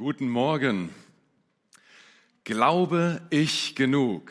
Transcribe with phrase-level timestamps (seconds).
[0.00, 0.90] Guten Morgen.
[2.44, 4.30] Glaube ich genug?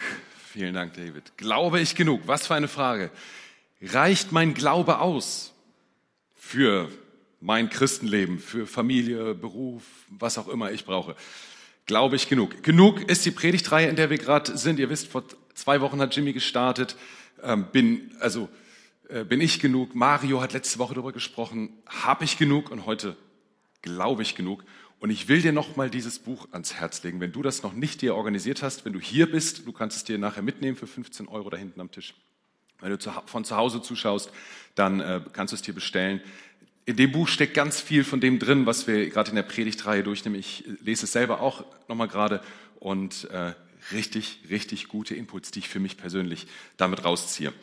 [0.54, 1.34] Vielen Dank, David.
[1.36, 2.22] Glaube ich genug?
[2.26, 3.12] Was für eine Frage.
[3.82, 5.52] Reicht mein Glaube aus
[6.38, 6.90] für
[7.42, 11.18] mein Christenleben, für Familie, Beruf, was auch immer ich brauche?
[11.86, 12.64] Glaube ich genug?
[12.64, 14.80] Genug ist die Predigtreihe, in der wir gerade sind.
[14.80, 16.96] Ihr wisst, vor zwei Wochen hat Jimmy gestartet.
[17.44, 18.48] Ähm, bin, also,
[19.10, 19.96] äh, bin ich genug?
[19.96, 21.74] Mario hat letzte Woche darüber gesprochen.
[21.88, 22.72] Habe ich genug?
[22.72, 23.18] Und heute
[23.82, 24.64] glaube ich genug?
[25.00, 27.20] Und ich will dir noch mal dieses Buch ans Herz legen.
[27.20, 30.04] Wenn du das noch nicht dir organisiert hast, wenn du hier bist, du kannst es
[30.04, 32.16] dir nachher mitnehmen für 15 Euro da hinten am Tisch.
[32.80, 34.32] Wenn du von zu Hause zuschaust,
[34.76, 36.22] dann äh, kannst du es dir bestellen.
[36.86, 40.04] In dem Buch steckt ganz viel von dem drin, was wir gerade in der Predigtreihe
[40.04, 40.40] durchnehmen.
[40.40, 42.42] Ich lese es selber auch noch mal gerade
[42.80, 43.54] und äh,
[43.92, 47.54] richtig, richtig gute Inputs, die ich für mich persönlich damit rausziehe.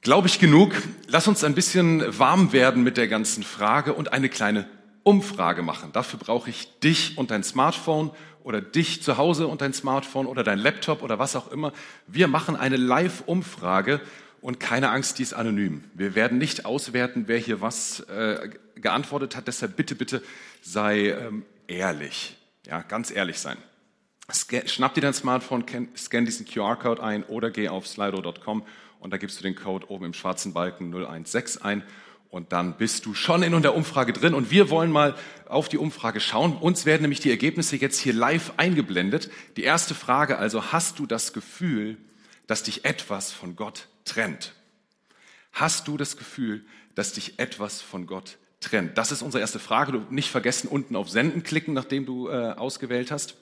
[0.00, 0.74] Glaube ich genug?
[1.06, 4.68] Lass uns ein bisschen warm werden mit der ganzen Frage und eine kleine
[5.04, 5.90] Umfrage machen.
[5.92, 8.10] Dafür brauche ich dich und dein Smartphone
[8.44, 11.72] oder dich zu Hause und dein Smartphone oder dein Laptop oder was auch immer.
[12.06, 14.00] Wir machen eine Live-Umfrage
[14.40, 15.84] und keine Angst, die ist anonym.
[15.94, 19.46] Wir werden nicht auswerten, wer hier was äh, geantwortet hat.
[19.46, 20.22] Deshalb bitte, bitte
[20.60, 22.36] sei ähm, ehrlich.
[22.66, 23.56] Ja, ganz ehrlich sein.
[24.66, 25.64] Schnapp dir dein Smartphone,
[25.96, 28.64] scan diesen QR-Code ein oder geh auf slido.com
[29.00, 30.92] und da gibst du den Code oben im schwarzen Balken
[31.24, 31.82] 016 ein
[32.32, 34.32] und dann bist du schon in der Umfrage drin.
[34.32, 35.14] Und wir wollen mal
[35.50, 36.56] auf die Umfrage schauen.
[36.56, 39.30] Uns werden nämlich die Ergebnisse jetzt hier live eingeblendet.
[39.58, 41.98] Die erste Frage also, hast du das Gefühl,
[42.46, 44.54] dass dich etwas von Gott trennt?
[45.52, 48.96] Hast du das Gefühl, dass dich etwas von Gott trennt?
[48.96, 49.92] Das ist unsere erste Frage.
[49.92, 53.36] Du nicht vergessen, unten auf Senden klicken, nachdem du äh, ausgewählt hast.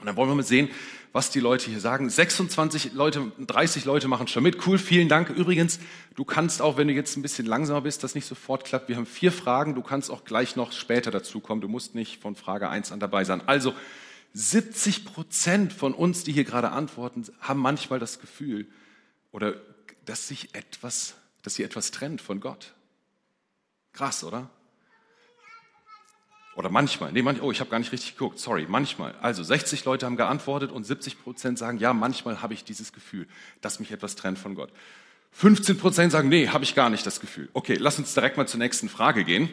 [0.00, 0.68] Und dann wollen wir mal sehen,
[1.12, 2.10] was die Leute hier sagen.
[2.10, 4.66] 26 Leute, 30 Leute machen schon mit.
[4.66, 5.30] Cool, vielen Dank.
[5.30, 5.78] Übrigens,
[6.16, 8.88] du kannst auch, wenn du jetzt ein bisschen langsamer bist, das nicht sofort klappt.
[8.88, 9.76] Wir haben vier Fragen.
[9.76, 11.60] Du kannst auch gleich noch später dazukommen.
[11.60, 13.42] Du musst nicht von Frage 1 an dabei sein.
[13.46, 13.72] Also,
[14.32, 18.66] 70 Prozent von uns, die hier gerade antworten, haben manchmal das Gefühl,
[19.30, 19.54] oder
[20.04, 22.74] dass sich etwas, dass sie etwas trennt von Gott.
[23.92, 24.50] Krass, oder?
[26.56, 29.14] Oder manchmal, nee, manchmal, oh, ich habe gar nicht richtig geguckt, sorry, manchmal.
[29.20, 33.26] Also 60 Leute haben geantwortet und 70 Prozent sagen, ja, manchmal habe ich dieses Gefühl,
[33.60, 34.70] dass mich etwas trennt von Gott.
[35.32, 37.48] 15 Prozent sagen, nee, habe ich gar nicht das Gefühl.
[37.54, 39.48] Okay, lass uns direkt mal zur nächsten Frage gehen.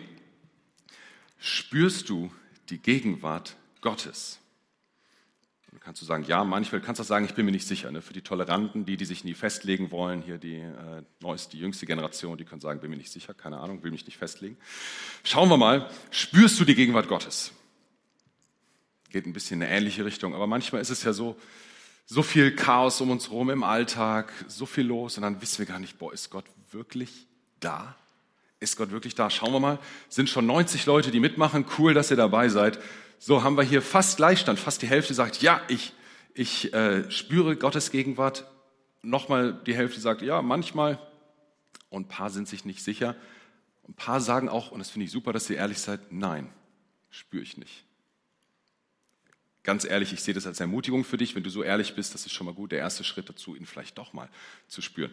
[1.39, 2.31] Spürst du
[2.69, 4.40] die Gegenwart Gottes?
[5.81, 7.91] Kannst du sagen, ja, manchmal kannst du auch sagen, ich bin mir nicht sicher.
[7.91, 8.01] Ne?
[8.01, 11.85] Für die Toleranten, die, die sich nie festlegen wollen, hier die äh, neueste, die jüngste
[11.85, 14.57] Generation, die können sagen, bin mir nicht sicher, keine Ahnung, will mich nicht festlegen.
[15.23, 17.51] Schauen wir mal, spürst du die Gegenwart Gottes?
[19.09, 21.35] Geht ein bisschen in eine ähnliche Richtung, aber manchmal ist es ja so,
[22.05, 25.65] so viel Chaos um uns herum im Alltag, so viel los und dann wissen wir
[25.65, 27.27] gar nicht, boah, ist Gott wirklich
[27.59, 27.95] da?
[28.59, 29.31] Ist Gott wirklich da?
[29.31, 29.79] Schauen wir mal.
[30.07, 31.65] Sind schon 90 Leute, die mitmachen.
[31.79, 32.77] Cool, dass ihr dabei seid.
[33.23, 34.59] So haben wir hier fast Gleichstand.
[34.59, 35.93] Fast die Hälfte sagt, ja, ich,
[36.33, 38.49] ich äh, spüre Gottes Gegenwart.
[39.03, 40.97] Nochmal die Hälfte sagt, ja, manchmal.
[41.91, 43.15] Und ein paar sind sich nicht sicher.
[43.87, 46.49] ein paar sagen auch, und das finde ich super, dass ihr ehrlich seid, nein,
[47.11, 47.85] spüre ich nicht.
[49.61, 51.35] Ganz ehrlich, ich sehe das als Ermutigung für dich.
[51.35, 52.71] Wenn du so ehrlich bist, das ist schon mal gut.
[52.71, 54.29] Der erste Schritt dazu, ihn vielleicht doch mal
[54.67, 55.11] zu spüren.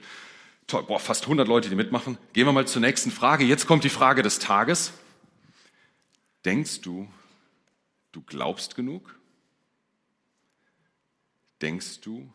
[0.67, 2.17] Toll, boah, fast 100 Leute, die mitmachen.
[2.33, 3.45] Gehen wir mal zur nächsten Frage.
[3.45, 4.95] Jetzt kommt die Frage des Tages.
[6.47, 7.07] Denkst du,
[8.13, 9.19] Du glaubst genug?
[11.61, 12.33] Denkst du,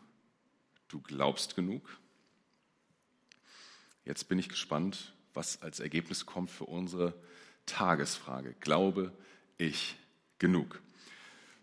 [0.88, 1.98] du glaubst genug?
[4.06, 7.14] Jetzt bin ich gespannt, was als Ergebnis kommt für unsere
[7.66, 8.54] Tagesfrage.
[8.60, 9.12] Glaube
[9.58, 9.96] ich
[10.40, 10.82] genug?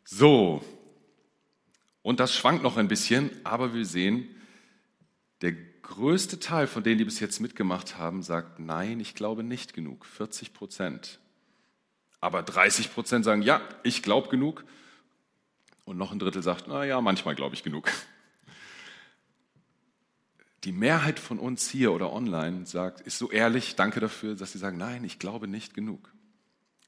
[0.04, 0.64] So,
[2.02, 4.28] und das schwankt noch ein bisschen, aber wir sehen,
[5.42, 9.74] der größte Teil von denen, die bis jetzt mitgemacht haben, sagt, nein, ich glaube nicht
[9.74, 10.04] genug.
[10.06, 11.19] 40 Prozent.
[12.20, 14.64] Aber 30 Prozent sagen, ja, ich glaube genug.
[15.84, 17.90] Und noch ein Drittel sagt, na ja, manchmal glaube ich genug.
[20.64, 24.58] Die Mehrheit von uns hier oder online sagt, ist so ehrlich, danke dafür, dass sie
[24.58, 26.12] sagen, nein, ich glaube nicht genug.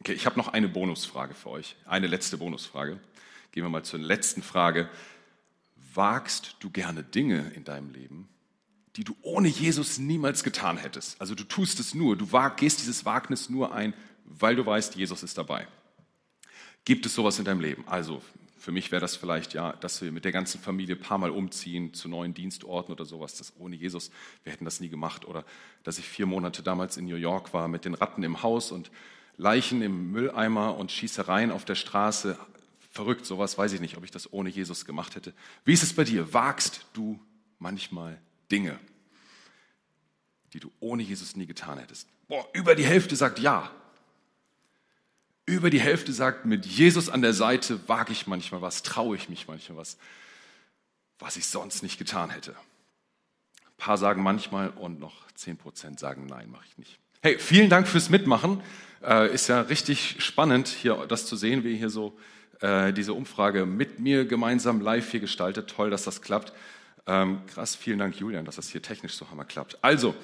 [0.01, 3.01] Okay, ich habe noch eine Bonusfrage für euch, eine letzte Bonusfrage.
[3.53, 4.91] Gehen wir mal zur letzten Frage.
[5.95, 8.29] Wagst du gerne Dinge in deinem Leben,
[8.97, 11.21] die du ohne Jesus niemals getan hättest?
[11.21, 12.27] Also du tust es nur, du
[12.57, 13.95] gehst dieses Wagnis nur ein
[14.39, 15.67] weil du weißt, Jesus ist dabei.
[16.85, 17.85] Gibt es sowas in deinem Leben?
[17.87, 18.23] Also
[18.63, 21.31] für mich wäre das vielleicht ja, dass wir mit der ganzen Familie ein paar Mal
[21.31, 23.35] umziehen zu neuen Dienstorten oder sowas.
[23.35, 24.13] Das ohne Jesus,
[24.45, 25.25] wir hätten das nie gemacht.
[25.25, 25.45] Oder
[25.83, 28.93] dass ich vier Monate damals in New York war mit den Ratten im Haus und
[29.37, 32.39] Leichen im Mülleimer und Schießereien auf der Straße.
[32.93, 35.33] Verrückt, sowas weiß ich nicht, ob ich das ohne Jesus gemacht hätte.
[35.65, 36.33] Wie ist es bei dir?
[36.33, 37.19] Wagst du
[37.59, 38.21] manchmal
[38.53, 38.79] Dinge,
[40.53, 42.07] die du ohne Jesus nie getan hättest?
[42.29, 43.73] Boah, über die Hälfte sagt ja.
[45.45, 49.29] Über die Hälfte sagt, mit Jesus an der Seite wage ich manchmal was, traue ich
[49.29, 49.99] mich manchmal was,
[51.19, 52.53] was ich sonst nicht getan hätte.
[52.53, 56.99] Ein paar sagen manchmal und noch 10 Prozent sagen, nein, mache ich nicht.
[57.23, 58.63] Hey, vielen Dank fürs Mitmachen.
[59.03, 62.17] Äh, ist ja richtig spannend, hier das zu sehen, wie ihr hier so
[62.61, 65.69] äh, diese Umfrage mit mir gemeinsam live hier gestaltet.
[65.71, 66.53] Toll, dass das klappt.
[67.07, 69.79] Ähm, krass, vielen Dank, Julian, dass das hier technisch so hammer klappt.
[69.83, 70.15] Also,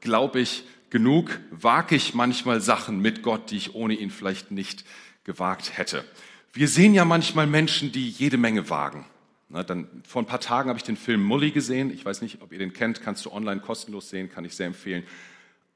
[0.00, 4.84] glaube ich, genug, wage ich manchmal Sachen mit Gott, die ich ohne ihn vielleicht nicht
[5.24, 6.04] gewagt hätte.
[6.52, 9.06] Wir sehen ja manchmal Menschen, die jede Menge wagen.
[9.48, 11.92] Na, dann, vor ein paar Tagen habe ich den Film Mully gesehen.
[11.92, 14.66] Ich weiß nicht, ob ihr den kennt, kannst du online kostenlos sehen, kann ich sehr
[14.66, 15.04] empfehlen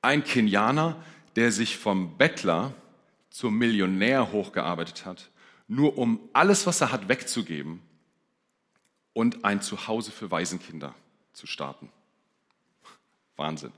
[0.04, 1.02] ein Kenianer,
[1.34, 2.74] der sich vom Bettler
[3.30, 5.30] zum Millionär hochgearbeitet hat,
[5.66, 7.80] nur um alles, was er hat, wegzugeben
[9.14, 10.94] und ein Zuhause für Waisenkinder
[11.32, 11.90] zu starten.
[13.36, 13.72] Wahnsinn.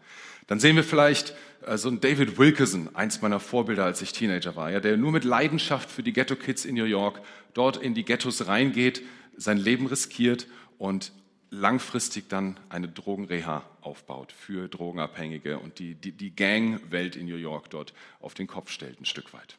[0.46, 1.34] Dann sehen wir vielleicht
[1.66, 5.12] äh, so einen David Wilkerson, eins meiner Vorbilder, als ich Teenager war, ja, der nur
[5.12, 7.20] mit Leidenschaft für die Ghetto-Kids in New York
[7.54, 9.02] dort in die Ghettos reingeht,
[9.36, 10.46] sein Leben riskiert
[10.78, 11.12] und
[11.50, 17.70] langfristig dann eine Drogenreha aufbaut für Drogenabhängige und die, die, die Gangwelt in New York
[17.70, 19.56] dort auf den Kopf stellt, ein Stück weit.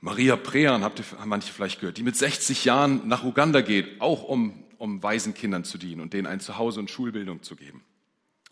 [0.00, 4.22] Maria Prean, habt ihr manche vielleicht gehört, die mit 60 Jahren nach Uganda geht, auch
[4.22, 7.84] um, um Waisenkindern zu dienen und denen ein Zuhause und Schulbildung zu geben.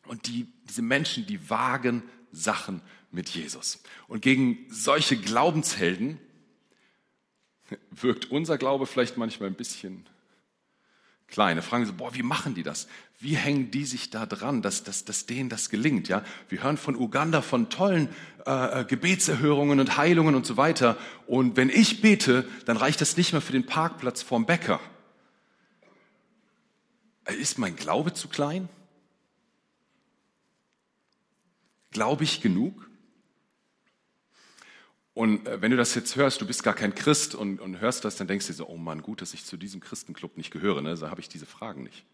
[0.08, 2.02] Und die, diese Menschen, die wagen
[2.32, 3.82] Sachen mit Jesus.
[4.06, 6.19] Und gegen solche Glaubenshelden
[7.90, 10.06] wirkt unser Glaube vielleicht manchmal ein bisschen
[11.28, 11.60] Kleine.
[11.60, 12.88] Fragen Sie, boah, wie machen die das?
[13.20, 16.08] Wie hängen die sich da dran, dass, dass, dass denen das gelingt?
[16.08, 18.08] Ja, wir hören von Uganda von tollen
[18.46, 20.96] äh, äh, Gebetserhörungen und Heilungen und so weiter.
[21.26, 24.81] Und wenn ich bete, dann reicht das nicht mehr für den Parkplatz vorm Bäcker.
[27.38, 28.70] Ist mein Glaube zu klein?
[31.90, 32.88] Glaube ich genug?
[35.19, 38.05] Und äh, wenn du das jetzt hörst, du bist gar kein Christ und, und hörst
[38.05, 40.52] das, dann denkst du dir so, oh Mann, gut, dass ich zu diesem Christenclub nicht
[40.52, 40.94] gehöre, ne?
[40.94, 42.05] da habe ich diese Fragen nicht.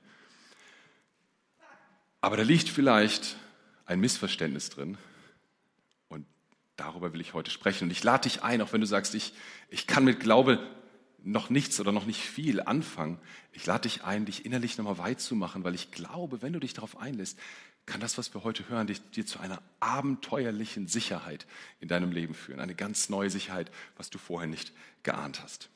[2.23, 3.37] Aber da liegt vielleicht
[3.85, 4.97] ein Missverständnis drin
[6.09, 6.25] und
[6.77, 7.85] darüber will ich heute sprechen.
[7.85, 9.35] Und ich lade dich ein, auch wenn du sagst, ich,
[9.69, 10.59] ich kann mit Glaube
[11.23, 13.19] noch nichts oder noch nicht viel anfangen.
[13.53, 16.61] Ich lade dich ein, dich innerlich nochmal weit zu machen, weil ich glaube, wenn du
[16.61, 17.39] dich darauf einlässt,
[17.87, 21.47] kann das, was wir heute hören, dich, dir zu einer abenteuerlichen Sicherheit
[21.81, 22.61] in deinem Leben führen.
[22.61, 24.73] Eine ganz neue Sicherheit, was du vorher nicht
[25.03, 25.69] geahnt hast.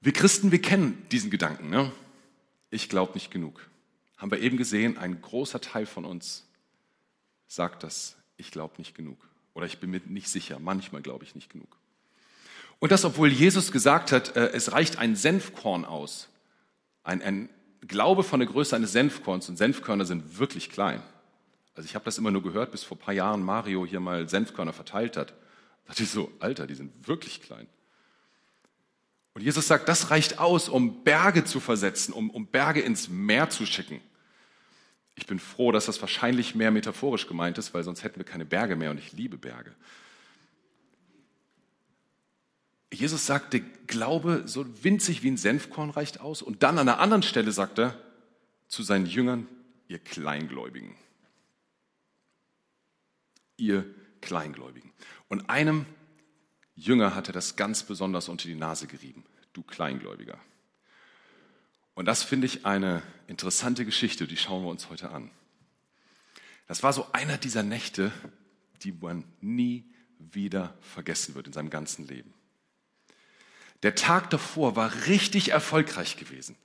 [0.00, 1.70] Wir Christen, wir kennen diesen Gedanken.
[1.70, 1.92] Ne?
[2.70, 3.68] Ich glaube nicht genug.
[4.18, 6.46] Haben wir eben gesehen, ein großer Teil von uns
[7.46, 9.18] sagt das, ich glaube nicht genug.
[9.54, 11.76] Oder ich bin mir nicht sicher, manchmal glaube ich nicht genug.
[12.78, 16.28] Und das, obwohl Jesus gesagt hat, äh, es reicht ein Senfkorn aus,
[17.04, 17.48] ein, ein
[17.86, 21.02] Glaube von der Größe eines Senfkorns und Senfkörner sind wirklich klein.
[21.74, 24.28] Also ich habe das immer nur gehört, bis vor ein paar Jahren Mario hier mal
[24.28, 25.30] Senfkörner verteilt hat.
[25.30, 27.66] Da dachte ich so, Alter, die sind wirklich klein.
[29.34, 33.48] Und Jesus sagt, das reicht aus, um Berge zu versetzen, um, um Berge ins Meer
[33.48, 34.00] zu schicken.
[35.14, 38.44] Ich bin froh, dass das wahrscheinlich mehr metaphorisch gemeint ist, weil sonst hätten wir keine
[38.44, 39.74] Berge mehr und ich liebe Berge.
[42.92, 46.42] Jesus sagte, Glaube so winzig wie ein Senfkorn reicht aus.
[46.42, 47.98] Und dann an einer anderen Stelle sagt er
[48.68, 49.46] zu seinen Jüngern,
[49.88, 50.94] ihr Kleingläubigen.
[53.56, 53.84] Ihr
[54.20, 54.92] Kleingläubigen.
[55.28, 55.84] Und einem
[56.74, 59.24] Jünger hat er das ganz besonders unter die Nase gerieben.
[59.52, 60.38] Du Kleingläubiger.
[61.94, 65.30] Und das finde ich eine interessante Geschichte, die schauen wir uns heute an.
[66.66, 68.12] Das war so einer dieser Nächte,
[68.82, 69.84] die man nie
[70.18, 72.32] wieder vergessen wird in seinem ganzen Leben.
[73.82, 76.56] Der Tag davor war richtig erfolgreich gewesen.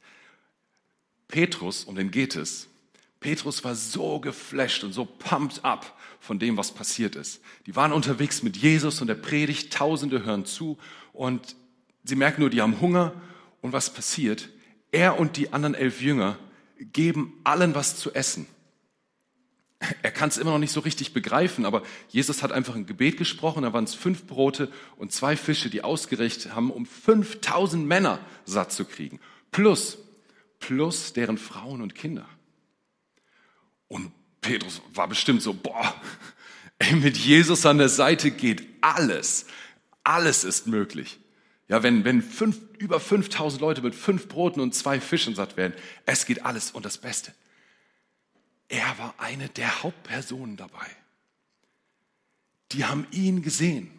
[1.27, 2.67] Petrus, um den geht es,
[3.19, 7.41] Petrus war so geflasht und so pumped up von dem, was passiert ist.
[7.65, 10.77] Die waren unterwegs mit Jesus und der Predigt, Tausende hören zu
[11.13, 11.55] und
[12.03, 13.13] sie merken nur, die haben Hunger
[13.61, 14.49] und was passiert?
[14.91, 16.37] Er und die anderen elf Jünger
[16.93, 18.47] geben allen was zu essen
[20.01, 23.17] er kann es immer noch nicht so richtig begreifen, aber Jesus hat einfach ein Gebet
[23.17, 28.19] gesprochen, da waren es fünf Brote und zwei Fische, die ausgerichtet haben, um 5000 Männer
[28.45, 29.19] satt zu kriegen.
[29.51, 29.99] Plus,
[30.59, 32.27] plus deren Frauen und Kinder.
[33.87, 35.93] Und Petrus war bestimmt so, boah,
[36.79, 39.45] ey, mit Jesus an der Seite geht alles.
[40.03, 41.19] Alles ist möglich.
[41.67, 45.73] Ja, wenn, wenn fünf, über 5000 Leute mit fünf Broten und zwei Fischen satt werden,
[46.05, 46.71] es geht alles.
[46.71, 47.33] Und das Beste,
[48.69, 50.87] er war eine der Hauptpersonen dabei.
[52.71, 53.91] Die haben ihn gesehen,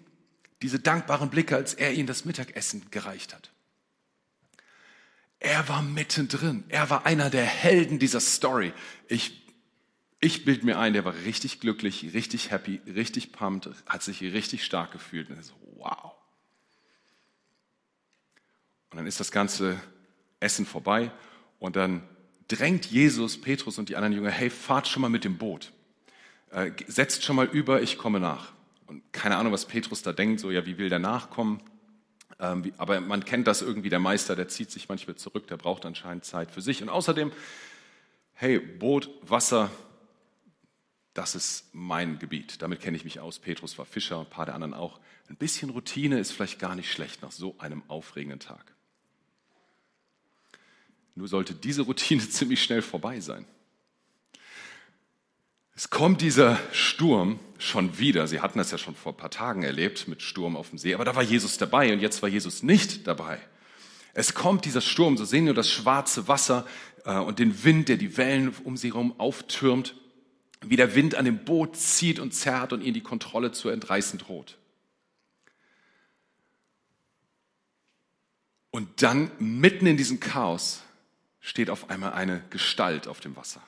[0.62, 3.50] diese dankbaren Blicke, als er ihnen das Mittagessen gereicht hat.
[5.40, 6.64] Er war mittendrin.
[6.68, 8.72] Er war einer der Helden dieser Story.
[9.06, 9.46] Ich
[10.20, 14.64] Ich bild mir ein, der war richtig glücklich, richtig happy, richtig pumped, hat sich richtig
[14.64, 15.30] stark gefühlt.
[15.30, 16.12] Und so, wow.
[18.90, 19.80] Und dann ist das ganze
[20.40, 21.12] Essen vorbei
[21.60, 22.02] und dann
[22.48, 25.72] drängt Jesus, Petrus und die anderen Jünger, hey, fahrt schon mal mit dem Boot.
[26.50, 28.52] Äh, setzt schon mal über, ich komme nach.
[28.86, 31.60] Und keine Ahnung, was Petrus da denkt, so, ja, wie will der nachkommen?
[32.40, 35.58] Ähm, wie, aber man kennt das irgendwie, der Meister, der zieht sich manchmal zurück, der
[35.58, 36.82] braucht anscheinend Zeit für sich.
[36.82, 37.32] Und außerdem,
[38.32, 39.70] hey, Boot, Wasser,
[41.12, 42.62] das ist mein Gebiet.
[42.62, 43.38] Damit kenne ich mich aus.
[43.40, 45.00] Petrus war Fischer, ein paar der anderen auch.
[45.28, 48.72] Ein bisschen Routine ist vielleicht gar nicht schlecht nach so einem aufregenden Tag.
[51.18, 53.44] Nur sollte diese Routine ziemlich schnell vorbei sein.
[55.74, 58.28] Es kommt dieser Sturm schon wieder.
[58.28, 60.94] Sie hatten das ja schon vor ein paar Tagen erlebt mit Sturm auf dem See,
[60.94, 63.40] aber da war Jesus dabei und jetzt war Jesus nicht dabei.
[64.14, 66.66] Es kommt dieser Sturm, so sehen wir das schwarze Wasser
[67.04, 69.96] äh, und den Wind, der die Wellen um sie herum auftürmt,
[70.60, 74.20] wie der Wind an dem Boot zieht und zerrt und ihnen die Kontrolle zu entreißen
[74.20, 74.56] droht.
[78.70, 80.82] Und dann mitten in diesem Chaos
[81.40, 83.62] steht auf einmal eine Gestalt auf dem Wasser.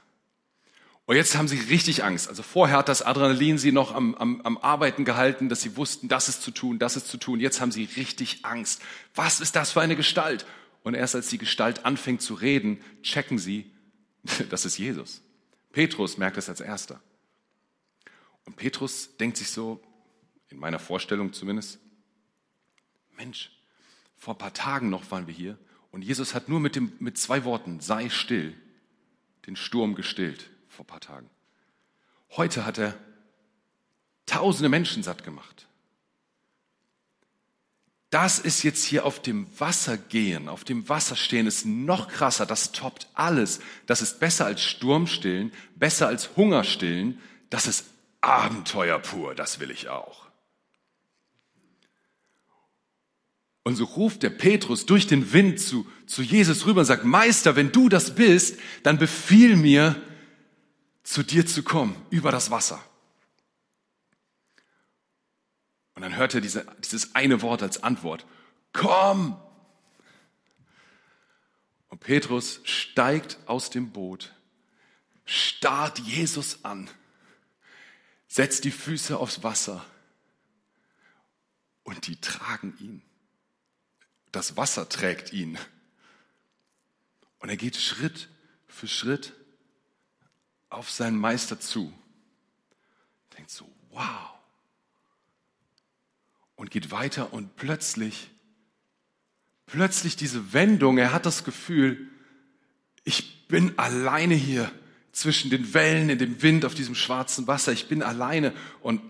[1.07, 2.29] Und jetzt haben sie richtig Angst.
[2.29, 6.07] Also vorher hat das Adrenalin sie noch am, am, am Arbeiten gehalten, dass sie wussten,
[6.07, 7.41] das ist zu tun, das ist zu tun.
[7.41, 8.81] Jetzt haben sie richtig Angst.
[9.15, 10.47] Was ist das für eine Gestalt?
[10.85, 13.73] Und erst als die Gestalt anfängt zu reden, checken sie,
[14.50, 15.21] das ist Jesus.
[15.73, 17.00] Petrus merkt es als erster.
[18.45, 19.83] Und Petrus denkt sich so,
[20.49, 21.79] in meiner Vorstellung zumindest,
[23.17, 23.50] Mensch,
[24.17, 25.59] vor ein paar Tagen noch waren wir hier
[25.90, 28.54] und Jesus hat nur mit, dem, mit zwei Worten, sei still,
[29.47, 31.28] den Sturm gestillt vor ein paar Tagen.
[32.37, 32.97] Heute hat er
[34.26, 35.66] tausende Menschen satt gemacht.
[38.11, 42.44] Das ist jetzt hier auf dem Wasser gehen, auf dem Wasser stehen, ist noch krasser.
[42.44, 43.61] Das toppt alles.
[43.87, 47.20] Das ist besser als Sturmstillen, besser als Hungerstillen.
[47.50, 47.87] Das ist
[48.20, 49.37] Abenteuer pur.
[49.37, 50.29] Das will ich auch.
[53.71, 57.55] Und so ruft der Petrus durch den Wind zu, zu Jesus rüber und sagt, Meister,
[57.55, 59.95] wenn du das bist, dann befiehl mir,
[61.05, 62.85] zu dir zu kommen über das Wasser.
[65.95, 68.27] Und dann hört er diese, dieses eine Wort als Antwort.
[68.73, 69.41] Komm!
[71.91, 74.35] Und Petrus steigt aus dem Boot,
[75.25, 76.91] starrt Jesus an,
[78.27, 79.85] setzt die Füße aufs Wasser
[81.85, 83.03] und die tragen ihn.
[84.32, 85.58] Das Wasser trägt ihn.
[87.40, 88.28] Und er geht Schritt
[88.68, 89.32] für Schritt
[90.68, 91.92] auf seinen Meister zu.
[93.37, 94.30] Denkt so, wow.
[96.54, 98.30] Und geht weiter und plötzlich,
[99.66, 102.08] plötzlich diese Wendung, er hat das Gefühl,
[103.02, 104.70] ich bin alleine hier
[105.12, 107.72] zwischen den Wellen, in dem Wind, auf diesem schwarzen Wasser.
[107.72, 109.00] Ich bin alleine und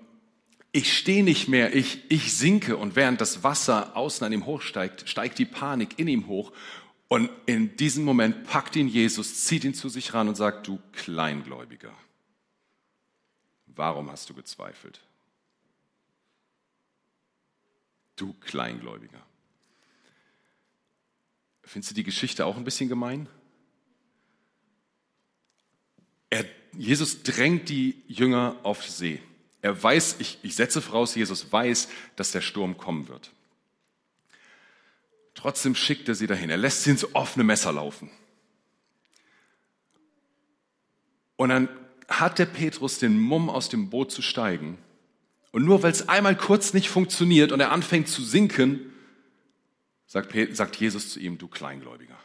[0.72, 5.08] ich stehe nicht mehr, ich, ich sinke und während das Wasser außen an ihm hochsteigt,
[5.08, 6.52] steigt die Panik in ihm hoch
[7.08, 10.78] und in diesem Moment packt ihn Jesus, zieht ihn zu sich ran und sagt, du
[10.92, 11.92] Kleingläubiger,
[13.66, 15.00] warum hast du gezweifelt?
[18.14, 19.20] Du Kleingläubiger.
[21.64, 23.28] Findest du die Geschichte auch ein bisschen gemein?
[26.28, 26.44] Er,
[26.76, 29.20] Jesus drängt die Jünger auf See.
[29.62, 33.30] Er weiß, ich, ich setze voraus, Jesus weiß, dass der Sturm kommen wird.
[35.34, 36.50] Trotzdem schickt er sie dahin.
[36.50, 38.10] Er lässt sie ins offene Messer laufen.
[41.36, 41.68] Und dann
[42.08, 44.76] hat der Petrus den Mumm, aus dem Boot zu steigen.
[45.52, 48.92] Und nur weil es einmal kurz nicht funktioniert und er anfängt zu sinken,
[50.06, 52.18] sagt, sagt Jesus zu ihm, du Kleingläubiger.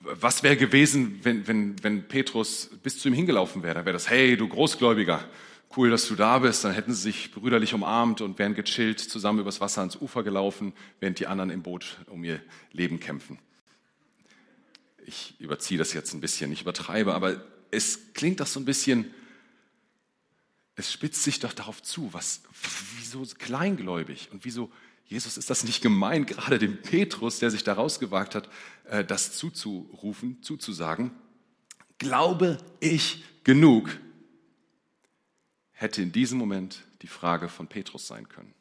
[0.00, 3.74] Was wäre gewesen, wenn, wenn, wenn Petrus bis zu ihm hingelaufen wäre?
[3.74, 5.28] Dann wäre das, hey, du Großgläubiger,
[5.76, 6.64] cool, dass du da bist.
[6.64, 10.72] Dann hätten sie sich brüderlich umarmt und wären gechillt zusammen übers Wasser ans Ufer gelaufen,
[11.00, 12.40] während die anderen im Boot um ihr
[12.72, 13.38] Leben kämpfen.
[15.04, 19.12] Ich überziehe das jetzt ein bisschen, ich übertreibe, aber es klingt doch so ein bisschen,
[20.76, 22.42] es spitzt sich doch darauf zu, was,
[22.98, 24.70] wieso kleingläubig und wieso,
[25.08, 28.48] Jesus, ist das nicht gemein, gerade dem Petrus, der sich da rausgewagt hat,
[28.84, 31.12] äh, das zuzurufen, zuzusagen?
[31.96, 33.98] Glaube ich genug,
[35.72, 38.52] hätte in diesem Moment die Frage von Petrus sein können.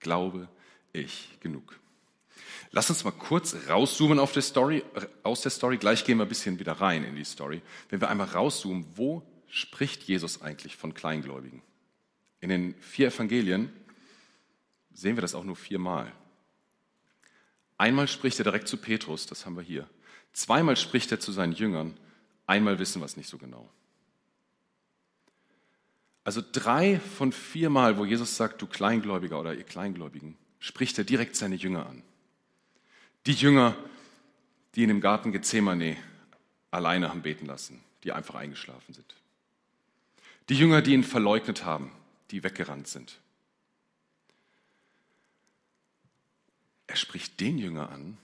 [0.00, 0.48] Glaube
[0.92, 1.78] ich genug?
[2.72, 4.82] Lass uns mal kurz rauszoomen auf der Story,
[5.22, 5.76] aus der Story.
[5.76, 7.62] Gleich gehen wir ein bisschen wieder rein in die Story.
[7.88, 11.62] Wenn wir einmal rauszoomen, wo spricht Jesus eigentlich von Kleingläubigen?
[12.40, 13.70] In den vier Evangelien
[14.94, 16.12] sehen wir das auch nur viermal.
[17.78, 19.88] Einmal spricht er direkt zu Petrus, das haben wir hier.
[20.32, 21.96] Zweimal spricht er zu seinen Jüngern,
[22.46, 23.68] einmal wissen wir es nicht so genau.
[26.24, 31.04] Also drei von vier Mal, wo Jesus sagt, du Kleingläubiger oder ihr Kleingläubigen, spricht er
[31.04, 32.02] direkt seine Jünger an.
[33.26, 33.76] Die Jünger,
[34.74, 35.96] die ihn im Garten Gethsemane
[36.70, 39.16] alleine haben beten lassen, die einfach eingeschlafen sind.
[40.48, 41.90] Die Jünger, die ihn verleugnet haben,
[42.30, 43.18] die weggerannt sind.
[46.92, 48.18] Er spricht den Jünger an,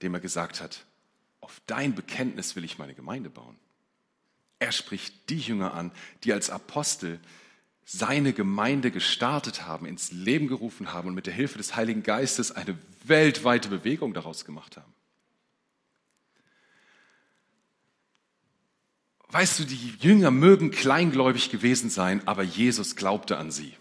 [0.00, 0.86] dem er gesagt hat,
[1.42, 3.54] auf dein Bekenntnis will ich meine Gemeinde bauen.
[4.58, 5.92] Er spricht die Jünger an,
[6.24, 7.20] die als Apostel
[7.84, 12.50] seine Gemeinde gestartet haben, ins Leben gerufen haben und mit der Hilfe des Heiligen Geistes
[12.50, 14.94] eine weltweite Bewegung daraus gemacht haben.
[19.28, 23.74] Weißt du, die Jünger mögen kleingläubig gewesen sein, aber Jesus glaubte an sie.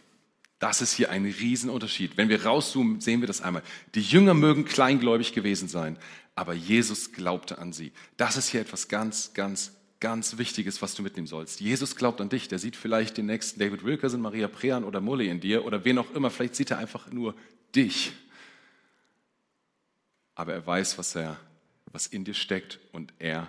[0.59, 2.17] Das ist hier ein Riesenunterschied.
[2.17, 3.63] Wenn wir rauszoomen, sehen wir das einmal.
[3.95, 5.97] Die Jünger mögen kleingläubig gewesen sein,
[6.35, 7.93] aber Jesus glaubte an sie.
[8.17, 11.61] Das ist hier etwas ganz, ganz, ganz Wichtiges, was du mitnehmen sollst.
[11.61, 12.49] Jesus glaubt an dich.
[12.49, 15.97] Der sieht vielleicht den nächsten David Wilkerson, Maria Prean oder Mully in dir oder wen
[15.97, 16.29] auch immer.
[16.29, 17.35] Vielleicht sieht er einfach nur
[17.73, 18.11] dich.
[20.35, 21.37] Aber er weiß, was er,
[21.91, 23.47] was in dir steckt und er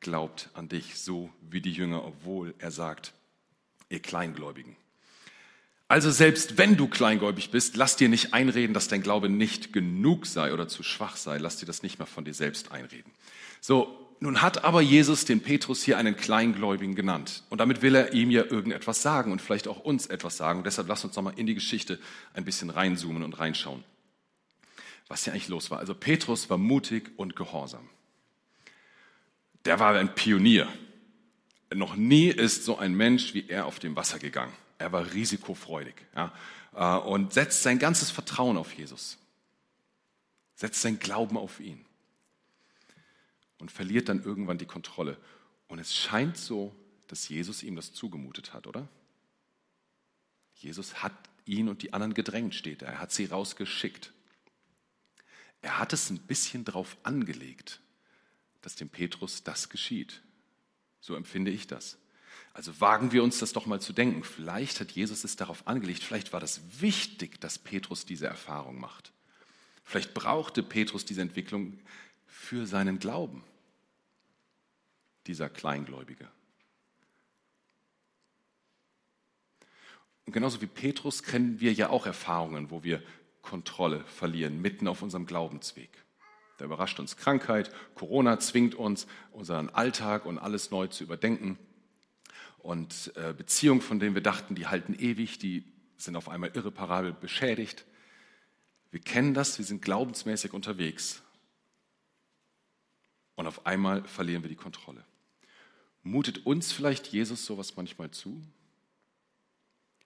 [0.00, 3.12] glaubt an dich, so wie die Jünger, obwohl er sagt,
[3.90, 4.76] ihr Kleingläubigen.
[5.90, 10.24] Also selbst wenn du kleingläubig bist, lass dir nicht einreden, dass dein Glaube nicht genug
[10.24, 11.38] sei oder zu schwach sei.
[11.38, 13.10] Lass dir das nicht mehr von dir selbst einreden.
[13.60, 17.42] So, nun hat aber Jesus den Petrus hier einen Kleingläubigen genannt.
[17.50, 20.60] Und damit will er ihm ja irgendetwas sagen und vielleicht auch uns etwas sagen.
[20.60, 21.98] Und deshalb lass uns nochmal in die Geschichte
[22.34, 23.82] ein bisschen reinzoomen und reinschauen.
[25.08, 25.80] Was hier eigentlich los war.
[25.80, 27.88] Also Petrus war mutig und gehorsam.
[29.64, 30.68] Der war ein Pionier.
[31.74, 34.52] Noch nie ist so ein Mensch wie er auf dem Wasser gegangen.
[34.80, 36.32] Er war risikofreudig ja,
[36.74, 39.18] äh, und setzt sein ganzes Vertrauen auf Jesus,
[40.54, 41.84] setzt sein Glauben auf ihn
[43.58, 45.18] und verliert dann irgendwann die Kontrolle.
[45.68, 46.74] Und es scheint so,
[47.08, 48.88] dass Jesus ihm das zugemutet hat, oder?
[50.54, 51.12] Jesus hat
[51.44, 52.88] ihn und die anderen gedrängt, steht er.
[52.88, 54.14] Er hat sie rausgeschickt.
[55.60, 57.80] Er hat es ein bisschen drauf angelegt,
[58.62, 60.22] dass dem Petrus das geschieht.
[61.00, 61.98] So empfinde ich das.
[62.52, 64.24] Also wagen wir uns das doch mal zu denken.
[64.24, 69.12] Vielleicht hat Jesus es darauf angelegt, vielleicht war das wichtig, dass Petrus diese Erfahrung macht.
[69.84, 71.78] Vielleicht brauchte Petrus diese Entwicklung
[72.26, 73.44] für seinen Glauben,
[75.26, 76.28] dieser Kleingläubige.
[80.26, 83.02] Und genauso wie Petrus kennen wir ja auch Erfahrungen, wo wir
[83.42, 85.90] Kontrolle verlieren, mitten auf unserem Glaubensweg.
[86.58, 91.58] Da überrascht uns Krankheit, Corona zwingt uns, unseren Alltag und alles neu zu überdenken
[92.62, 95.64] und äh, Beziehungen, von denen wir dachten, die halten ewig, die
[95.96, 97.84] sind auf einmal irreparabel beschädigt.
[98.90, 101.22] Wir kennen das, wir sind glaubensmäßig unterwegs
[103.36, 105.04] und auf einmal verlieren wir die Kontrolle.
[106.02, 108.42] Mutet uns vielleicht Jesus sowas manchmal zu?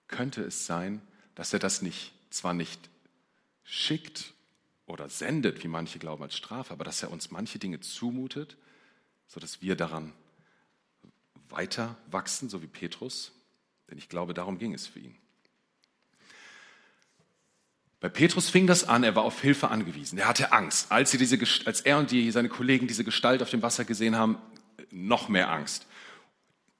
[0.07, 1.01] Könnte es sein,
[1.35, 2.89] dass er das nicht, zwar nicht
[3.63, 4.33] schickt
[4.85, 8.57] oder sendet, wie manche glauben als Strafe, aber dass er uns manche Dinge zumutet,
[9.27, 10.13] sodass wir daran
[11.49, 13.31] weiter wachsen, so wie Petrus?
[13.89, 15.15] Denn ich glaube, darum ging es für ihn.
[17.99, 20.19] Bei Petrus fing das an, er war auf Hilfe angewiesen.
[20.19, 20.91] Er hatte Angst.
[20.91, 24.15] Als, sie diese, als er und die, seine Kollegen diese Gestalt auf dem Wasser gesehen
[24.15, 24.37] haben,
[24.91, 25.87] noch mehr Angst.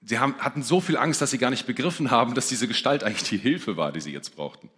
[0.01, 3.03] Sie haben, hatten so viel Angst, dass sie gar nicht begriffen haben, dass diese Gestalt
[3.03, 4.69] eigentlich die Hilfe war, die sie jetzt brauchten.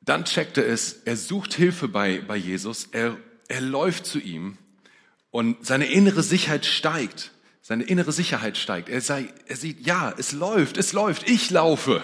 [0.00, 4.56] Dann checkte es, er sucht Hilfe bei, bei Jesus, er, er läuft zu ihm
[5.30, 7.31] und seine innere Sicherheit steigt.
[7.64, 8.88] Seine innere Sicherheit steigt.
[8.88, 12.02] Er, sei, er sieht, ja, es läuft, es läuft, ich laufe.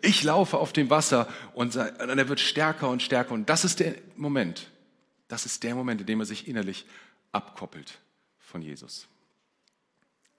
[0.00, 3.32] Ich laufe auf dem Wasser und er wird stärker und stärker.
[3.32, 4.70] Und das ist der Moment.
[5.28, 6.86] Das ist der Moment, in dem er sich innerlich
[7.30, 8.00] abkoppelt
[8.38, 9.08] von Jesus.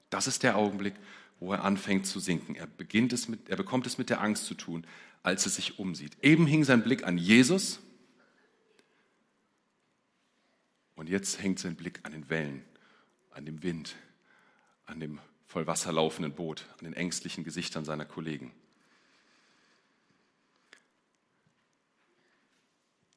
[0.09, 0.95] Das ist der Augenblick,
[1.39, 2.55] wo er anfängt zu sinken.
[2.55, 4.85] Er, beginnt es mit, er bekommt es mit der Angst zu tun,
[5.23, 6.17] als er sich umsieht.
[6.21, 7.79] Eben hing sein Blick an Jesus
[10.95, 12.63] und jetzt hängt sein Blick an den Wellen,
[13.31, 13.95] an dem Wind,
[14.85, 18.51] an dem voll Wasser laufenden Boot, an den ängstlichen Gesichtern seiner Kollegen.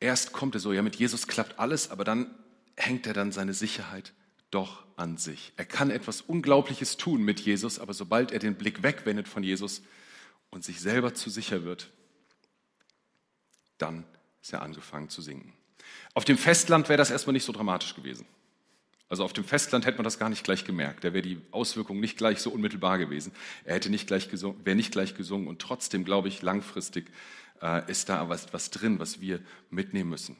[0.01, 2.35] Erst kommt er so, ja, mit Jesus klappt alles, aber dann
[2.77, 4.13] hängt er dann seine Sicherheit
[4.51, 5.53] doch an sich.
[5.57, 9.83] Er kann etwas Unglaubliches tun mit Jesus, aber sobald er den Blick wegwendet von Jesus
[10.51, 11.91] und sich selber zu sicher wird,
[13.79, 14.05] dann
[14.43, 15.53] ist er angefangen zu singen.
[16.15, 18.27] Auf dem Festland wäre das erstmal nicht so dramatisch gewesen.
[19.09, 21.05] Also auf dem Festland hätte man das gar nicht gleich gemerkt.
[21.05, 23.33] Da wäre die Auswirkung nicht gleich so unmittelbar gewesen.
[23.65, 25.47] Er hätte nicht gleich gesungen, wäre nicht gleich gesungen.
[25.47, 27.07] Und trotzdem glaube ich, langfristig
[27.63, 29.41] äh, ist da was, was drin, was wir
[29.71, 30.37] mitnehmen müssen,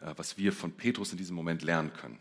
[0.00, 2.18] äh, was wir von Petrus in diesem Moment lernen können.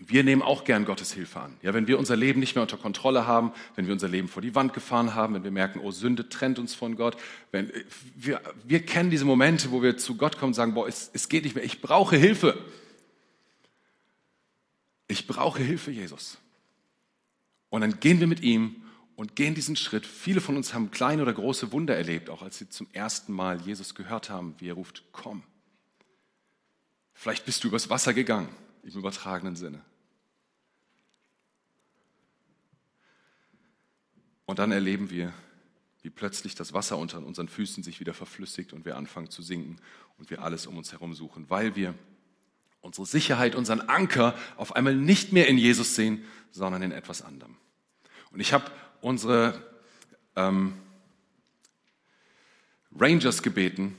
[0.00, 1.56] wir nehmen auch gern Gottes Hilfe an.
[1.62, 4.42] Ja, wenn wir unser Leben nicht mehr unter Kontrolle haben, wenn wir unser Leben vor
[4.42, 7.16] die Wand gefahren haben, wenn wir merken, oh, Sünde trennt uns von Gott,
[7.50, 7.72] wenn,
[8.16, 11.28] wir, wir kennen diese Momente, wo wir zu Gott kommen und sagen, boah, es, es
[11.28, 12.58] geht nicht mehr, ich brauche Hilfe.
[15.08, 16.38] Ich brauche Hilfe, Jesus.
[17.70, 18.84] Und dann gehen wir mit ihm
[19.16, 20.06] und gehen diesen Schritt.
[20.06, 23.60] Viele von uns haben kleine oder große Wunder erlebt, auch als sie zum ersten Mal
[23.62, 25.42] Jesus gehört haben, wie er ruft, komm.
[27.14, 28.48] Vielleicht bist du übers Wasser gegangen,
[28.84, 29.82] im übertragenen Sinne.
[34.46, 35.32] Und dann erleben wir,
[36.02, 39.80] wie plötzlich das Wasser unter unseren Füßen sich wieder verflüssigt und wir anfangen zu sinken
[40.16, 41.94] und wir alles um uns herum suchen, weil wir
[42.80, 47.56] unsere Sicherheit, unseren Anker auf einmal nicht mehr in Jesus sehen, sondern in etwas anderem.
[48.30, 49.62] Und ich habe unsere
[50.36, 50.74] ähm,
[52.98, 53.96] Rangers gebeten,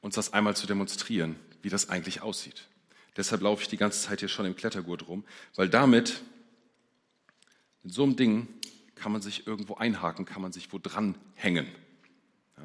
[0.00, 2.68] uns das einmal zu demonstrieren, wie das eigentlich aussieht.
[3.16, 6.22] Deshalb laufe ich die ganze Zeit hier schon im Klettergurt rum, weil damit,
[7.82, 8.48] mit so einem Ding,
[8.94, 11.66] kann man sich irgendwo einhaken, kann man sich wo dran hängen.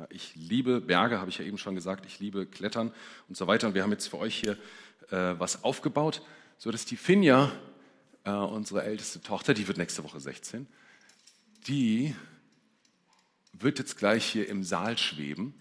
[0.10, 2.93] Ich liebe Berge, habe ich ja eben schon gesagt, ich liebe Klettern
[3.27, 3.67] und so weiter.
[3.67, 4.54] Und wir haben jetzt für euch hier
[5.10, 6.21] äh, was aufgebaut,
[6.58, 7.51] sodass die Finja,
[8.23, 10.67] äh, unsere älteste Tochter, die wird nächste Woche 16,
[11.67, 12.15] die
[13.54, 15.54] wird jetzt gleich hier im Saal schweben.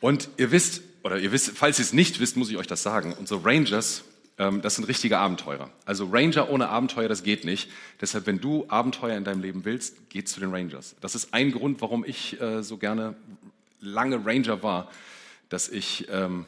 [0.00, 2.82] Und ihr wisst, oder ihr wisst, falls ihr es nicht wisst, muss ich euch das
[2.82, 4.04] sagen, unsere Rangers,
[4.38, 5.70] ähm, das sind richtige Abenteurer.
[5.84, 7.70] Also Ranger ohne Abenteuer, das geht nicht.
[8.00, 10.96] Deshalb, wenn du Abenteuer in deinem Leben willst, geh zu den Rangers.
[11.00, 13.16] Das ist ein Grund, warum ich äh, so gerne
[13.84, 14.90] lange Ranger war,
[15.48, 16.46] dass ich ähm,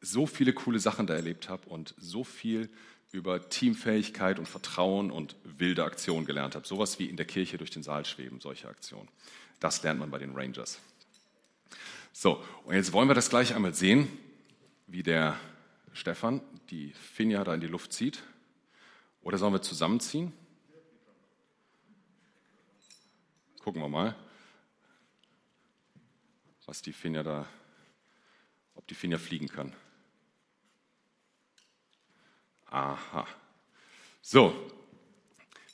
[0.00, 2.70] so viele coole Sachen da erlebt habe und so viel
[3.12, 6.66] über Teamfähigkeit und Vertrauen und wilde Aktionen gelernt habe.
[6.66, 9.08] Sowas wie in der Kirche durch den Saal schweben, solche Aktionen.
[9.58, 10.80] Das lernt man bei den Rangers.
[12.12, 14.08] So, und jetzt wollen wir das gleich einmal sehen,
[14.86, 15.36] wie der
[15.92, 18.22] Stefan die Finja da in die Luft zieht.
[19.22, 20.32] Oder sollen wir zusammenziehen?
[23.62, 24.16] Gucken wir mal,
[26.70, 27.46] was die Finja da,
[28.76, 29.72] ob die Finja fliegen kann.
[32.66, 33.26] Aha.
[34.22, 34.54] So.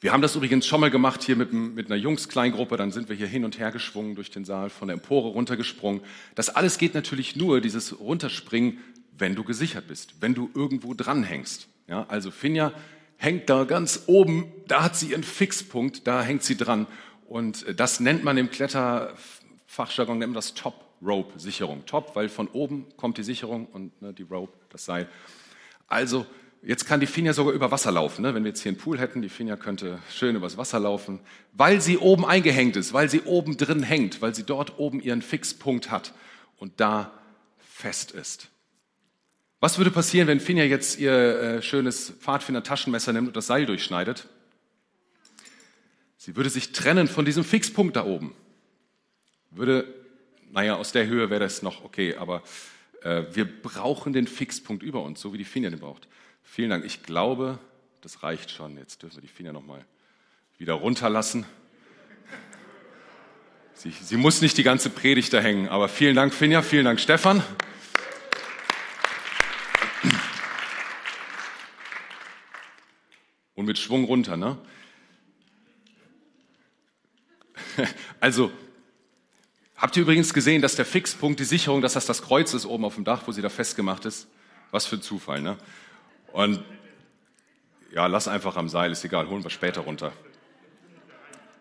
[0.01, 2.79] Wir haben das übrigens schon mal gemacht hier mit, mit einer Jungs-Kleingruppe.
[2.79, 6.01] Dann sind wir hier hin und her geschwungen durch den Saal, von der Empore runtergesprungen.
[6.35, 8.79] Das alles geht natürlich nur, dieses Runterspringen,
[9.19, 11.69] wenn du gesichert bist, wenn du irgendwo dranhängst.
[11.89, 12.73] Ja, also Finja
[13.19, 16.87] hängt da ganz oben, da hat sie ihren Fixpunkt, da hängt sie dran.
[17.27, 20.55] Und das nennt man im Kletterfachjargon nennt man das
[21.01, 21.85] Top-Rope-Sicherung.
[21.87, 25.09] Top, weil von oben kommt die Sicherung und ne, die Rope, das Seil.
[25.87, 26.27] Also
[26.63, 28.23] Jetzt kann die Finja sogar über Wasser laufen.
[28.23, 28.35] Ne?
[28.35, 31.21] Wenn wir jetzt hier einen Pool hätten, die Finja könnte schön übers Wasser laufen,
[31.53, 35.23] weil sie oben eingehängt ist, weil sie oben drin hängt, weil sie dort oben ihren
[35.23, 36.13] Fixpunkt hat
[36.57, 37.13] und da
[37.61, 38.49] fest ist.
[39.61, 44.27] Was würde passieren, wenn Finja jetzt ihr äh, schönes Pfadfinder-Taschenmesser nimmt und das Seil durchschneidet?
[46.17, 48.35] Sie würde sich trennen von diesem Fixpunkt da oben.
[49.53, 49.87] Würde,
[50.57, 52.43] naja, aus der Höhe wäre das noch okay, aber
[53.03, 56.09] äh, wir brauchen den Fixpunkt über uns, so wie die Finja den braucht.
[56.43, 56.87] Vielen Dank.
[56.87, 57.59] Ich glaube,
[58.01, 58.79] das reicht schon.
[58.79, 59.85] Jetzt dürfen wir die Finger nochmal
[60.57, 61.45] wieder runterlassen.
[63.75, 67.01] Sie, sie, muss nicht die ganze Predigt da hängen, aber vielen Dank, Finja, vielen Dank,
[67.01, 67.43] Stefan.
[73.55, 74.57] Und mit Schwung runter, ne?
[78.21, 78.51] Also,
[79.87, 82.85] habt ihr übrigens gesehen, dass der Fixpunkt, die Sicherung, dass das das Kreuz ist oben
[82.85, 84.27] auf dem Dach, wo sie da festgemacht ist?
[84.73, 85.57] Was für ein Zufall, ne?
[86.33, 86.65] Und
[87.95, 90.13] ja, lass einfach am Seil, ist egal, holen wir später runter.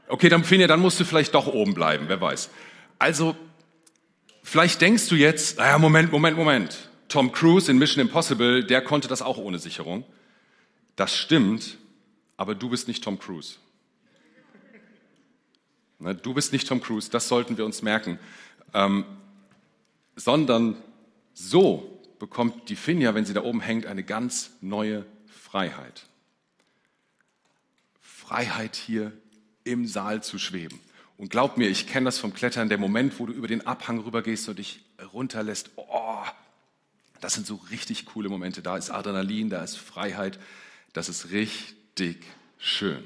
[0.07, 2.49] Okay, dann Finja, dann musst du vielleicht doch oben bleiben, wer weiß.
[2.97, 3.35] Also,
[4.41, 6.89] vielleicht denkst du jetzt, naja, Moment, Moment, Moment.
[7.09, 10.03] Tom Cruise in Mission Impossible, der konnte das auch ohne Sicherung.
[10.95, 11.77] Das stimmt,
[12.37, 13.57] aber du bist nicht Tom Cruise.
[15.99, 18.19] Ne, du bist nicht Tom Cruise, das sollten wir uns merken.
[18.73, 19.05] Ähm,
[20.15, 20.75] sondern
[21.33, 26.05] so bekommt die Finja, wenn sie da oben hängt, eine ganz neue Freiheit.
[28.01, 29.11] Freiheit hier
[29.63, 30.79] im Saal zu schweben.
[31.17, 33.99] Und glaub mir, ich kenne das vom Klettern, der Moment, wo du über den Abhang
[33.99, 34.81] rübergehst und dich
[35.13, 36.23] runterlässt, oh,
[37.21, 38.61] das sind so richtig coole Momente.
[38.61, 40.39] Da ist Adrenalin, da ist Freiheit,
[40.93, 42.25] das ist richtig
[42.57, 43.03] schön.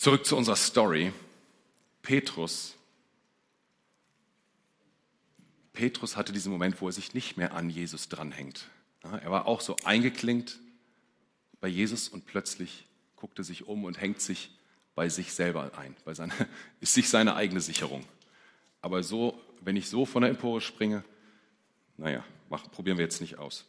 [0.00, 1.12] Zurück zu unserer Story.
[2.00, 2.74] Petrus
[5.74, 8.70] Petrus hatte diesen Moment, wo er sich nicht mehr an Jesus dranhängt.
[9.02, 10.58] Er war auch so eingeklinkt
[11.60, 14.58] bei Jesus und plötzlich guckte sich um und hängt sich
[14.94, 16.32] bei sich selber ein, bei seine,
[16.80, 18.02] ist sich seine eigene Sicherung.
[18.80, 21.04] Aber so, wenn ich so von der Empore springe,
[21.98, 23.66] naja, machen, probieren wir jetzt nicht aus.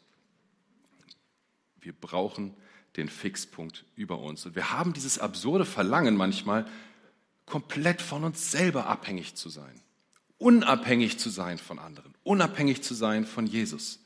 [1.81, 2.55] Wir brauchen
[2.97, 4.45] den Fixpunkt über uns.
[4.45, 6.65] Und wir haben dieses absurde Verlangen manchmal,
[7.45, 9.81] komplett von uns selber abhängig zu sein,
[10.37, 13.99] unabhängig zu sein von anderen, unabhängig zu sein von Jesus.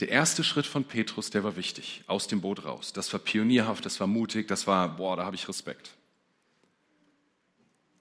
[0.00, 2.92] Der erste Schritt von Petrus, der war wichtig, aus dem Boot raus.
[2.92, 5.92] Das war pionierhaft, das war mutig, das war, boah, da habe ich Respekt.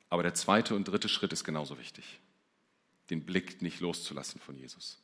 [0.10, 2.20] Aber der zweite und dritte Schritt ist genauso wichtig,
[3.10, 5.00] den Blick nicht loszulassen von Jesus.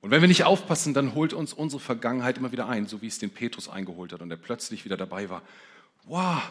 [0.00, 3.08] Und wenn wir nicht aufpassen, dann holt uns unsere Vergangenheit immer wieder ein, so wie
[3.08, 5.42] es den Petrus eingeholt hat und er plötzlich wieder dabei war.
[6.04, 6.42] Wow,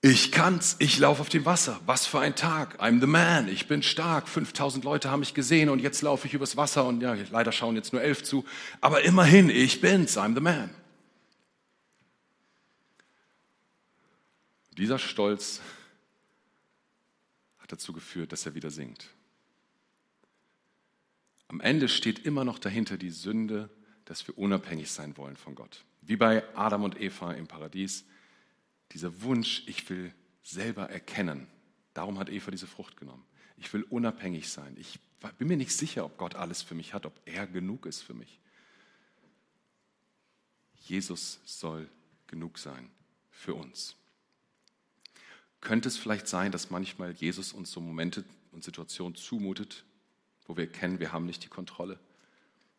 [0.00, 1.80] ich kann's, ich laufe auf dem Wasser.
[1.84, 2.80] Was für ein Tag.
[2.80, 4.28] I'm the man, ich bin stark.
[4.28, 7.74] 5000 Leute haben mich gesehen und jetzt laufe ich übers Wasser und ja, leider schauen
[7.74, 8.44] jetzt nur elf zu.
[8.80, 10.70] Aber immerhin, ich bin's, I'm the man.
[14.76, 15.60] Dieser Stolz
[17.68, 19.10] hat dazu geführt, dass er wieder singt.
[21.48, 23.70] Am Ende steht immer noch dahinter die Sünde,
[24.04, 25.84] dass wir unabhängig sein wollen von Gott.
[26.00, 28.06] Wie bei Adam und Eva im Paradies
[28.92, 31.46] dieser Wunsch, ich will selber erkennen.
[31.92, 33.24] Darum hat Eva diese Frucht genommen.
[33.58, 34.74] Ich will unabhängig sein.
[34.78, 34.98] Ich
[35.36, 38.14] bin mir nicht sicher, ob Gott alles für mich hat, ob er genug ist für
[38.14, 38.40] mich.
[40.74, 41.90] Jesus soll
[42.28, 42.90] genug sein
[43.30, 43.94] für uns.
[45.60, 49.84] Könnte es vielleicht sein, dass manchmal Jesus uns so Momente und Situationen zumutet,
[50.46, 51.98] wo wir erkennen, wir haben nicht die Kontrolle?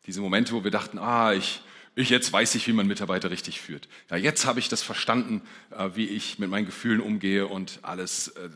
[0.06, 1.62] Diese Momente, wo wir dachten, ah, ich,
[1.94, 3.88] ich, jetzt weiß ich, wie man Mitarbeiter richtig führt.
[4.10, 8.28] Ja, jetzt habe ich das verstanden, äh, wie ich mit meinen Gefühlen umgehe und alles
[8.28, 8.48] äh,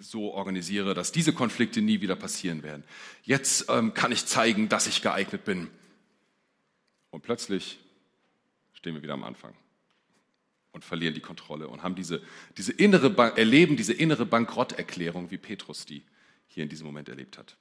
[0.00, 2.84] so organisiere, dass diese Konflikte nie wieder passieren werden.
[3.22, 5.70] Jetzt ähm, kann ich zeigen, dass ich geeignet bin.
[7.10, 7.78] Und plötzlich
[8.72, 9.54] stehen wir wieder am Anfang
[10.78, 12.22] und verlieren die Kontrolle und haben diese,
[12.56, 16.04] diese innere, erleben diese innere Bankrotterklärung, wie Petrus die
[16.46, 17.56] hier in diesem Moment erlebt hat.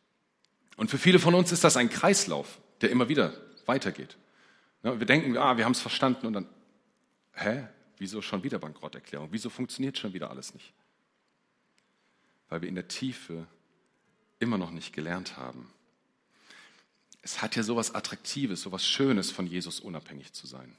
[0.75, 3.33] Und für viele von uns ist das ein Kreislauf, der immer wieder
[3.65, 4.17] weitergeht.
[4.83, 6.47] Wir denken, ah, wir haben es verstanden und dann,
[7.33, 7.65] hä,
[7.97, 9.29] wieso schon wieder Bankrotterklärung?
[9.31, 10.71] Wieso funktioniert schon wieder alles nicht?
[12.49, 13.47] Weil wir in der Tiefe
[14.37, 15.73] immer noch nicht gelernt haben.
[17.23, 20.75] Es hat ja sowas Attraktives, sowas Schönes von Jesus unabhängig zu sein.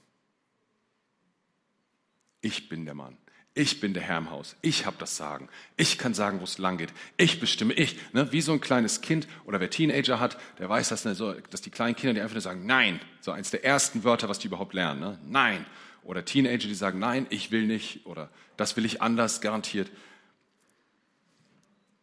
[2.40, 3.16] Ich bin der Mann.
[3.54, 4.54] Ich bin der Herr im Haus.
[4.62, 5.48] Ich habe das Sagen.
[5.76, 6.92] Ich kann sagen, wo es lang geht.
[7.16, 7.74] Ich bestimme.
[7.74, 7.96] Ich.
[8.12, 8.30] Ne?
[8.30, 11.60] Wie so ein kleines Kind oder wer Teenager hat, der weiß, dass, ne, so, dass
[11.60, 13.00] die kleinen Kinder, die einfach nur sagen, nein.
[13.20, 15.00] So eins der ersten Wörter, was die überhaupt lernen.
[15.00, 15.18] Ne?
[15.26, 15.66] Nein.
[16.04, 18.06] Oder Teenager, die sagen, nein, ich will nicht.
[18.06, 19.90] Oder das will ich anders, garantiert.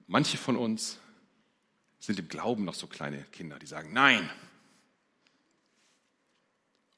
[0.08, 1.00] Manche von uns
[2.00, 4.30] sind im Glauben noch so kleine Kinder, die sagen, nein.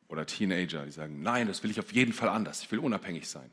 [0.08, 2.62] Oder Teenager, die sagen, nein, das will ich auf jeden Fall anders.
[2.62, 3.50] Ich will unabhängig sein.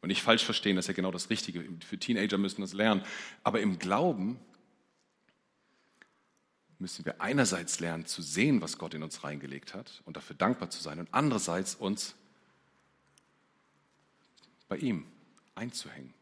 [0.00, 1.64] Und nicht falsch verstehen, das ist ja genau das Richtige.
[1.84, 3.02] Für Teenager müssen das lernen.
[3.42, 4.38] Aber im Glauben
[6.78, 10.70] müssen wir einerseits lernen zu sehen, was Gott in uns reingelegt hat und dafür dankbar
[10.70, 12.14] zu sein und andererseits uns
[14.68, 15.06] bei ihm
[15.54, 16.12] einzuhängen,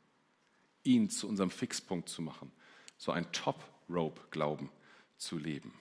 [0.84, 2.52] ihn zu unserem Fixpunkt zu machen,
[2.98, 4.70] so ein Top-Rope-Glauben
[5.16, 5.72] zu leben.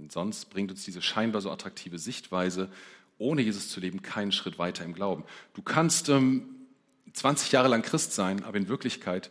[0.00, 2.70] Denn sonst bringt uns diese scheinbar so attraktive Sichtweise,
[3.18, 5.24] ohne Jesus zu leben, keinen Schritt weiter im Glauben.
[5.52, 6.48] Du kannst ähm,
[7.12, 9.30] 20 Jahre lang Christ sein, aber in Wirklichkeit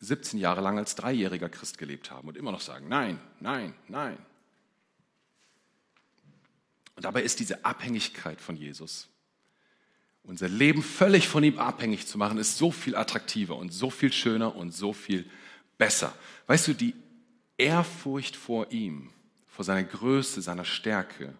[0.00, 4.16] 17 Jahre lang als dreijähriger Christ gelebt haben und immer noch sagen, nein, nein, nein.
[6.94, 9.08] Und dabei ist diese Abhängigkeit von Jesus,
[10.22, 14.12] unser Leben völlig von ihm abhängig zu machen, ist so viel attraktiver und so viel
[14.12, 15.28] schöner und so viel
[15.76, 16.14] besser.
[16.46, 16.94] Weißt du, die
[17.56, 19.10] Ehrfurcht vor ihm,
[19.58, 21.36] vor seiner Größe, seiner Stärke,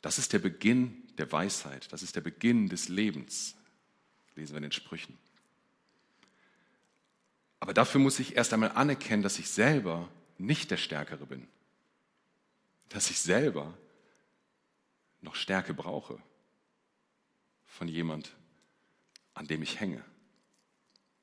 [0.00, 3.54] das ist der Beginn der Weisheit, das ist der Beginn des Lebens
[4.36, 5.18] lesen wir in den Sprüchen.
[7.60, 11.46] Aber dafür muss ich erst einmal anerkennen, dass ich selber nicht der Stärkere bin.
[12.88, 13.76] Dass ich selber
[15.20, 16.18] noch Stärke brauche
[17.66, 18.34] von jemand,
[19.34, 20.02] an dem ich hänge.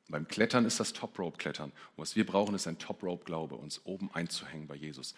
[0.09, 1.71] Beim Klettern ist das Top-Rope-Klettern.
[1.71, 5.15] Und was wir brauchen, ist ein Top-Rope-Glaube, uns oben einzuhängen bei Jesus.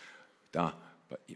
[0.55, 0.73] Da,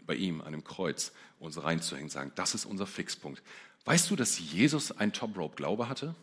[0.06, 3.42] bei, ihm, an dem Kreuz, uns reinzuhängen, sagen, das ist unser Fixpunkt.
[3.84, 6.14] Weißt du, dass Jesus ein Top-Rope-Glaube hatte?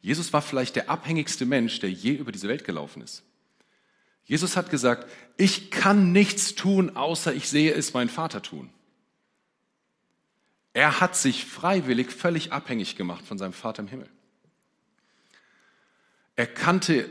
[0.00, 3.24] Jesus war vielleicht der abhängigste Mensch, der je über diese Welt gelaufen ist.
[4.24, 8.70] Jesus hat gesagt, ich kann nichts tun, außer ich sehe es mein Vater tun.
[10.72, 14.08] Er hat sich freiwillig völlig abhängig gemacht von seinem Vater im Himmel.
[16.36, 17.10] Er kannte,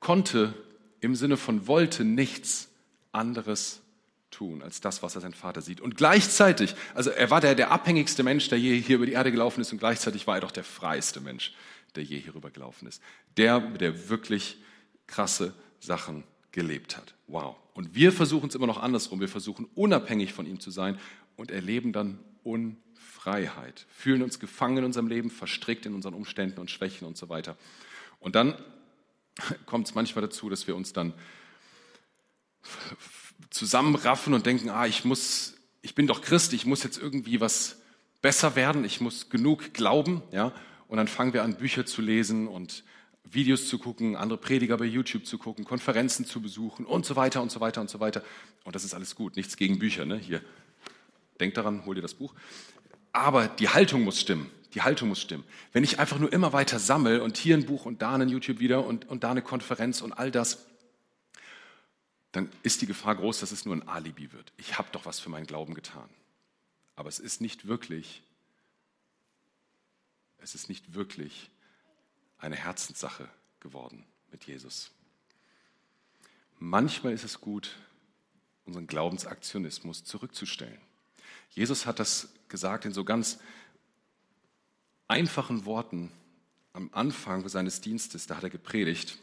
[0.00, 0.54] konnte
[1.00, 2.70] im Sinne von wollte nichts
[3.12, 3.82] anderes
[4.30, 5.80] tun als das, was er sein Vater sieht.
[5.80, 9.30] Und gleichzeitig, also er war der, der abhängigste Mensch, der je hier über die Erde
[9.30, 11.54] gelaufen ist und gleichzeitig war er doch der freiste Mensch,
[11.94, 13.02] der je hierüber gelaufen ist.
[13.36, 14.58] Der, der wirklich
[15.06, 17.14] krasse Sachen gelebt hat.
[17.26, 17.56] Wow.
[17.74, 19.20] Und wir versuchen es immer noch andersrum.
[19.20, 20.98] Wir versuchen unabhängig von ihm zu sein
[21.36, 26.70] und erleben dann Unfreiheit, fühlen uns gefangen in unserem Leben, verstrickt in unseren Umständen und
[26.70, 27.56] Schwächen und so weiter.
[28.20, 28.54] Und dann
[29.66, 31.14] kommt es manchmal dazu, dass wir uns dann
[33.50, 37.76] zusammenraffen und denken, ah, ich muss, ich bin doch Christ, ich muss jetzt irgendwie was
[38.20, 40.52] besser werden, ich muss genug glauben, ja.
[40.88, 42.82] Und dann fangen wir an, Bücher zu lesen und
[43.24, 47.42] Videos zu gucken, andere Prediger bei YouTube zu gucken, Konferenzen zu besuchen und so weiter
[47.42, 48.22] und so weiter und so weiter.
[48.64, 50.16] Und das ist alles gut, nichts gegen Bücher, ne?
[50.16, 50.40] Hier,
[51.40, 52.34] denk daran, hol dir das Buch.
[53.12, 54.50] Aber die Haltung muss stimmen.
[54.74, 55.44] Die Haltung muss stimmen.
[55.72, 58.60] Wenn ich einfach nur immer weiter sammle und hier ein Buch und da ein YouTube
[58.60, 60.66] wieder und, und da eine Konferenz und all das,
[62.32, 64.52] dann ist die Gefahr groß, dass es nur ein Alibi wird.
[64.56, 66.08] Ich habe doch was für meinen Glauben getan.
[66.94, 68.22] Aber es ist nicht wirklich,
[70.38, 71.50] es ist nicht wirklich
[72.38, 73.28] eine Herzenssache
[73.60, 74.90] geworden mit Jesus.
[76.58, 77.76] Manchmal ist es gut,
[78.64, 80.80] unseren Glaubensaktionismus zurückzustellen.
[81.50, 83.38] Jesus hat das gesagt in so ganz
[85.06, 86.12] einfachen Worten
[86.72, 88.26] am Anfang seines Dienstes.
[88.26, 89.18] Da hat er gepredigt.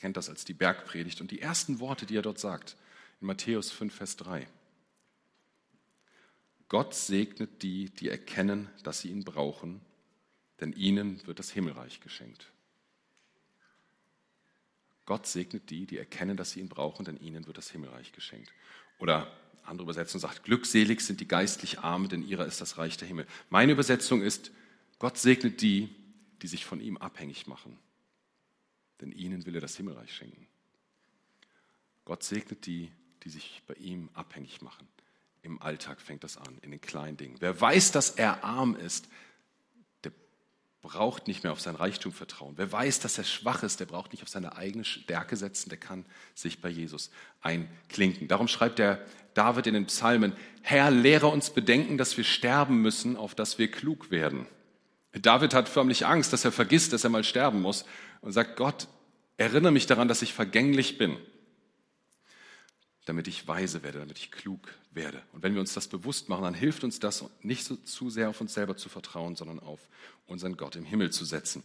[0.00, 1.20] Kennt das als die Bergpredigt.
[1.20, 2.76] Und die ersten Worte, die er dort sagt,
[3.20, 4.48] in Matthäus 5, Vers 3.
[6.68, 9.80] Gott segnet die, die erkennen, dass sie ihn brauchen
[10.60, 12.46] denn ihnen wird das Himmelreich geschenkt.
[15.06, 18.52] Gott segnet die, die erkennen, dass sie ihn brauchen, denn ihnen wird das Himmelreich geschenkt.
[18.98, 19.32] Oder
[19.64, 23.26] andere Übersetzung sagt, glückselig sind die geistlich Armen, denn ihrer ist das Reich der Himmel.
[23.48, 24.52] Meine Übersetzung ist,
[24.98, 25.88] Gott segnet die,
[26.42, 27.78] die sich von ihm abhängig machen,
[29.00, 30.46] denn ihnen will er das Himmelreich schenken.
[32.04, 32.90] Gott segnet die,
[33.22, 34.88] die sich bei ihm abhängig machen.
[35.42, 37.36] Im Alltag fängt das an, in den kleinen Dingen.
[37.40, 39.08] Wer weiß, dass er arm ist,
[40.82, 42.54] braucht nicht mehr auf sein Reichtum vertrauen.
[42.56, 45.78] Wer weiß, dass er schwach ist, der braucht nicht auf seine eigene Stärke setzen, der
[45.78, 47.10] kann sich bei Jesus
[47.42, 48.28] einklinken.
[48.28, 50.32] Darum schreibt der David in den Psalmen,
[50.62, 54.46] Herr, lehre uns bedenken, dass wir sterben müssen, auf dass wir klug werden.
[55.12, 57.84] David hat förmlich Angst, dass er vergisst, dass er mal sterben muss
[58.20, 58.86] und sagt, Gott,
[59.36, 61.16] erinnere mich daran, dass ich vergänglich bin
[63.10, 65.20] damit ich weise werde, damit ich klug werde.
[65.32, 68.28] Und wenn wir uns das bewusst machen, dann hilft uns das, nicht so zu sehr
[68.28, 69.80] auf uns selber zu vertrauen, sondern auf
[70.26, 71.64] unseren Gott im Himmel zu setzen.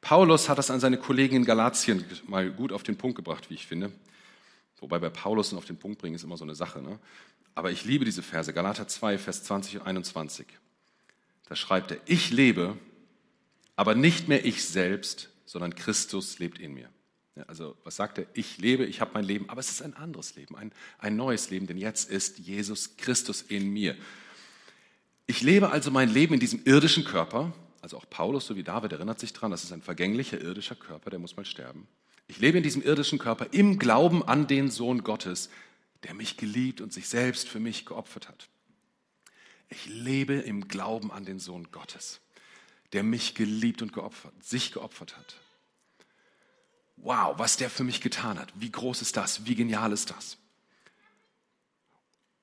[0.00, 3.54] Paulus hat das an seine Kollegen in Galatien mal gut auf den Punkt gebracht, wie
[3.54, 3.92] ich finde.
[4.80, 6.82] Wobei bei Paulus auf den Punkt bringen ist immer so eine Sache.
[6.82, 6.98] Ne?
[7.54, 8.52] Aber ich liebe diese Verse.
[8.52, 10.46] Galater 2, Vers 20 und 21.
[11.50, 12.78] Da schreibt er, ich lebe,
[13.74, 16.88] aber nicht mehr ich selbst, sondern Christus lebt in mir.
[17.48, 18.26] Also was sagt er?
[18.34, 21.50] Ich lebe, ich habe mein Leben, aber es ist ein anderes Leben, ein, ein neues
[21.50, 23.96] Leben, denn jetzt ist Jesus Christus in mir.
[25.26, 28.92] Ich lebe also mein Leben in diesem irdischen Körper, also auch Paulus, so wie David,
[28.92, 31.88] erinnert sich daran, das ist ein vergänglicher irdischer Körper, der muss mal sterben.
[32.28, 35.50] Ich lebe in diesem irdischen Körper im Glauben an den Sohn Gottes,
[36.04, 38.48] der mich geliebt und sich selbst für mich geopfert hat.
[39.70, 42.20] Ich lebe im Glauben an den Sohn Gottes,
[42.92, 45.36] der mich geliebt und geopfert, sich geopfert hat
[47.02, 48.52] wow, was der für mich getan hat.
[48.54, 49.46] Wie groß ist das?
[49.46, 50.36] Wie genial ist das?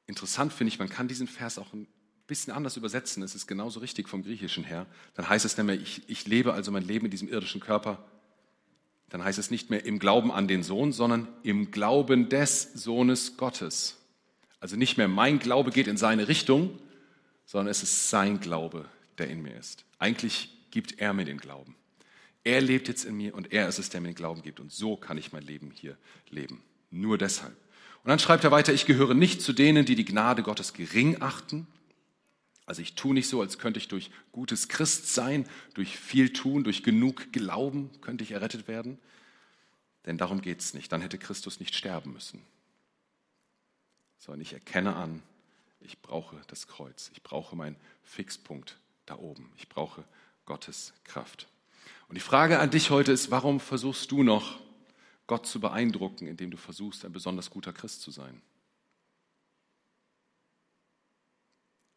[0.05, 1.87] Interessant finde ich, man kann diesen Vers auch ein
[2.27, 3.23] bisschen anders übersetzen.
[3.23, 4.85] Es ist genauso richtig vom Griechischen her.
[5.15, 8.03] Dann heißt es nämlich, ich, ich lebe also mein Leben in diesem irdischen Körper.
[9.09, 13.37] Dann heißt es nicht mehr im Glauben an den Sohn, sondern im Glauben des Sohnes
[13.37, 13.97] Gottes.
[14.59, 16.77] Also nicht mehr mein Glaube geht in seine Richtung,
[17.47, 18.85] sondern es ist sein Glaube,
[19.17, 19.85] der in mir ist.
[19.97, 21.75] Eigentlich gibt er mir den Glauben.
[22.43, 24.59] Er lebt jetzt in mir und er ist es, der mir den Glauben gibt.
[24.59, 25.97] Und so kann ich mein Leben hier
[26.29, 26.61] leben.
[26.91, 27.55] Nur deshalb.
[28.03, 31.21] Und dann schreibt er weiter, ich gehöre nicht zu denen, die die Gnade Gottes gering
[31.21, 31.67] achten.
[32.65, 36.83] Also ich tue nicht so, als könnte ich durch gutes Christsein, durch viel tun, durch
[36.83, 38.99] genug Glauben, könnte ich errettet werden.
[40.05, 40.91] Denn darum geht es nicht.
[40.91, 42.41] Dann hätte Christus nicht sterben müssen.
[44.17, 45.23] Sondern ich erkenne an,
[45.87, 47.09] ich brauche das Kreuz.
[47.13, 49.51] Ich brauche meinen Fixpunkt da oben.
[49.55, 50.03] Ich brauche
[50.45, 51.47] Gottes Kraft.
[52.09, 54.59] Und die Frage an dich heute ist, warum versuchst du noch,
[55.27, 58.41] Gott zu beeindrucken, indem du versuchst, ein besonders guter Christ zu sein?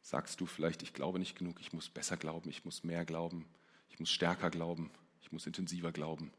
[0.02, 3.44] Sagst du vielleicht, ich glaube nicht genug, ich muss besser glauben, ich muss mehr glauben,
[3.88, 4.90] ich muss stärker glauben,
[5.20, 6.32] ich muss intensiver glauben?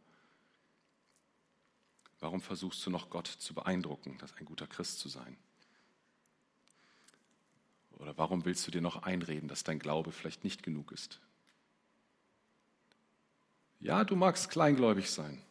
[2.20, 5.38] Warum versuchst du noch Gott zu beeindrucken, das ein guter Christ zu sein?
[7.98, 11.20] Oder warum willst du dir noch einreden, dass dein Glaube vielleicht nicht genug ist,
[13.82, 15.42] ja, du magst kleingläubig sein.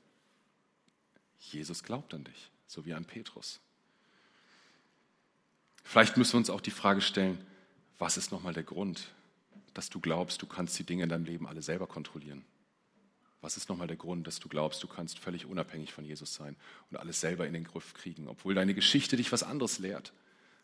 [1.41, 3.61] Jesus glaubt an dich, so wie an Petrus.
[5.83, 7.45] Vielleicht müssen wir uns auch die Frage stellen,
[7.99, 9.09] was ist nochmal der Grund,
[9.75, 12.45] dass du glaubst, du kannst die Dinge in deinem Leben alle selber kontrollieren?
[13.41, 16.57] Was ist nochmal der Grund, dass du glaubst, du kannst völlig unabhängig von Jesus sein
[16.91, 20.13] und alles selber in den Griff kriegen, obwohl deine Geschichte dich was anderes lehrt?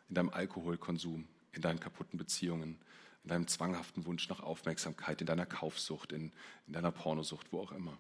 [0.09, 1.27] In deinem Alkoholkonsum,
[1.57, 2.79] in deinen kaputten Beziehungen,
[3.25, 6.33] in deinem zwanghaften Wunsch nach Aufmerksamkeit, in deiner Kaufsucht, in,
[6.67, 7.97] in deiner Pornosucht, wo auch immer.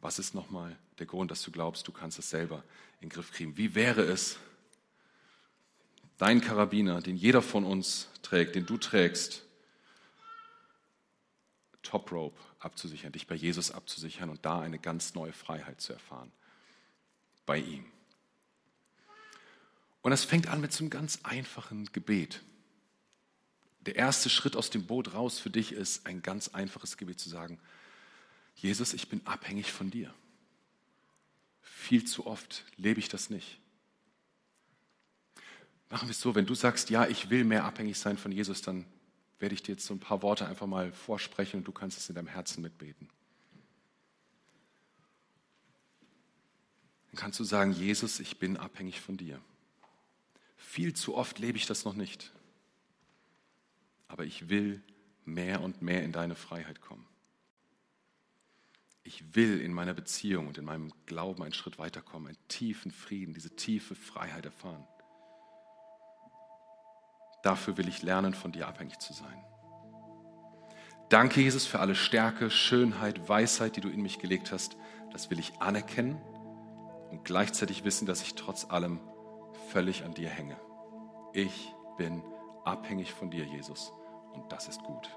[0.00, 2.62] Was ist nochmal der Grund, dass du glaubst, du kannst es selber
[3.00, 3.56] in den Griff kriegen?
[3.56, 4.38] Wie wäre es,
[6.16, 9.44] dein Karabiner, den jeder von uns trägt, den du trägst,
[11.82, 16.30] Top Rope abzusichern, dich bei Jesus abzusichern und da eine ganz neue Freiheit zu erfahren?
[17.46, 17.90] Bei ihm.
[20.02, 22.42] Und das fängt an mit so einem ganz einfachen Gebet.
[23.80, 27.28] Der erste Schritt aus dem Boot raus für dich ist, ein ganz einfaches Gebet zu
[27.28, 27.58] sagen,
[28.54, 30.12] Jesus, ich bin abhängig von dir.
[31.62, 33.58] Viel zu oft lebe ich das nicht.
[35.88, 38.62] Machen wir es so, wenn du sagst, ja, ich will mehr abhängig sein von Jesus,
[38.62, 38.86] dann
[39.38, 42.08] werde ich dir jetzt so ein paar Worte einfach mal vorsprechen und du kannst es
[42.08, 43.08] in deinem Herzen mitbeten.
[47.10, 49.40] Dann kannst du sagen, Jesus, ich bin abhängig von dir.
[50.60, 52.30] Viel zu oft lebe ich das noch nicht.
[54.08, 54.82] Aber ich will
[55.24, 57.06] mehr und mehr in deine Freiheit kommen.
[59.02, 63.34] Ich will in meiner Beziehung und in meinem Glauben einen Schritt weiterkommen, einen tiefen Frieden,
[63.34, 64.86] diese tiefe Freiheit erfahren.
[67.42, 69.44] Dafür will ich lernen, von dir abhängig zu sein.
[71.08, 74.76] Danke, Jesus, für alle Stärke, Schönheit, Weisheit, die du in mich gelegt hast.
[75.10, 76.20] Das will ich anerkennen
[77.10, 79.00] und gleichzeitig wissen, dass ich trotz allem
[79.72, 80.56] völlig an dir hänge.
[81.32, 82.22] Ich bin
[82.64, 83.92] abhängig von dir, Jesus,
[84.32, 85.10] und das ist gut.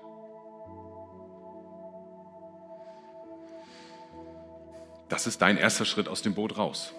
[5.10, 6.94] Das ist dein erster Schritt aus dem Boot raus.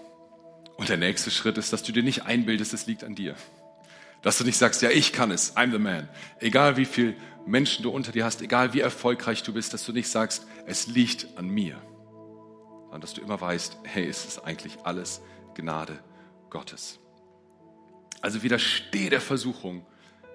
[0.77, 3.35] Und der nächste Schritt ist, dass du dir nicht einbildest, es liegt an dir.
[4.23, 6.09] Dass du nicht sagst, ja, ich kann es, I'm the man.
[6.41, 7.15] Egal wie viele
[7.47, 10.87] Menschen du unter dir hast, egal wie erfolgreich du bist, dass du nicht sagst, es
[10.87, 11.77] liegt an mir.
[12.85, 15.21] Sondern dass du immer weißt, hey, es ist eigentlich alles
[15.55, 15.99] Gnade
[16.51, 17.01] Gottes.
[18.25, 19.85] Also widersteh der Versuchung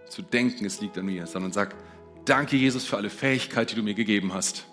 [0.09, 1.75] zu denken, es liegt an mir, sondern sag,
[2.23, 4.67] danke Jesus für alle Fähigkeit, die du mir gegeben hast.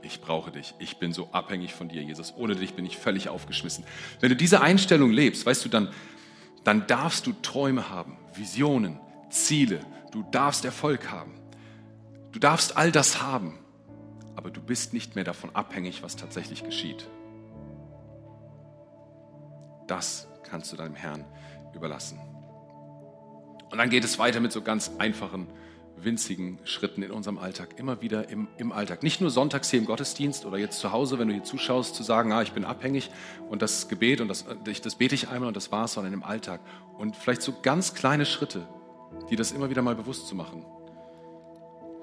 [0.00, 0.74] Ich brauche dich.
[0.78, 2.32] Ich bin so abhängig von dir, Jesus.
[2.34, 3.84] Ohne dich bin ich völlig aufgeschmissen.
[4.20, 5.92] Wenn du diese Einstellung lebst, weißt du, dann
[6.64, 8.98] dann darfst du Träume haben, Visionen,
[9.28, 9.80] Ziele.
[10.10, 11.34] Du darfst Erfolg haben.
[12.32, 13.58] Du darfst all das haben,
[14.34, 17.06] aber du bist nicht mehr davon abhängig, was tatsächlich geschieht.
[19.86, 21.26] Das kannst du deinem Herrn
[21.74, 22.18] überlassen.
[23.70, 25.48] Und dann geht es weiter mit so ganz einfachen
[25.96, 29.02] winzigen Schritten in unserem Alltag, immer wieder im, im Alltag.
[29.02, 32.02] Nicht nur sonntags hier im Gottesdienst oder jetzt zu Hause, wenn du hier zuschaust, zu
[32.02, 33.10] sagen, ah, ich bin abhängig
[33.48, 34.44] und das Gebet und das,
[34.82, 36.60] das bete ich einmal und das war's, sondern im Alltag.
[36.98, 38.66] Und vielleicht so ganz kleine Schritte,
[39.30, 40.64] die das immer wieder mal bewusst zu machen.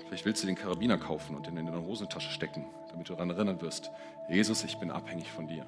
[0.08, 3.30] Vielleicht willst du den Karabiner kaufen und ihn in deine Hosentasche stecken, damit du daran
[3.30, 3.92] erinnern wirst,
[4.30, 5.66] Jesus, ich bin abhängig von dir.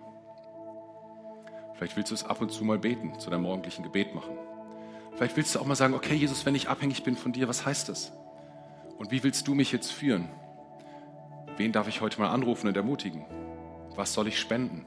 [1.74, 4.38] Vielleicht willst du es ab und zu mal beten, zu deinem morgendlichen Gebet machen.
[5.16, 7.66] Vielleicht willst du auch mal sagen, okay, Jesus, wenn ich abhängig bin von dir, was
[7.66, 8.14] heißt das?
[8.98, 10.30] Und wie willst du mich jetzt führen?
[11.58, 13.26] Wen darf ich heute mal anrufen und ermutigen?
[13.96, 14.86] Was soll ich spenden?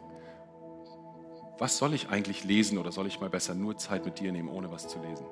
[1.58, 4.48] Was soll ich eigentlich lesen oder soll ich mal besser nur Zeit mit dir nehmen,
[4.48, 5.26] ohne was zu lesen?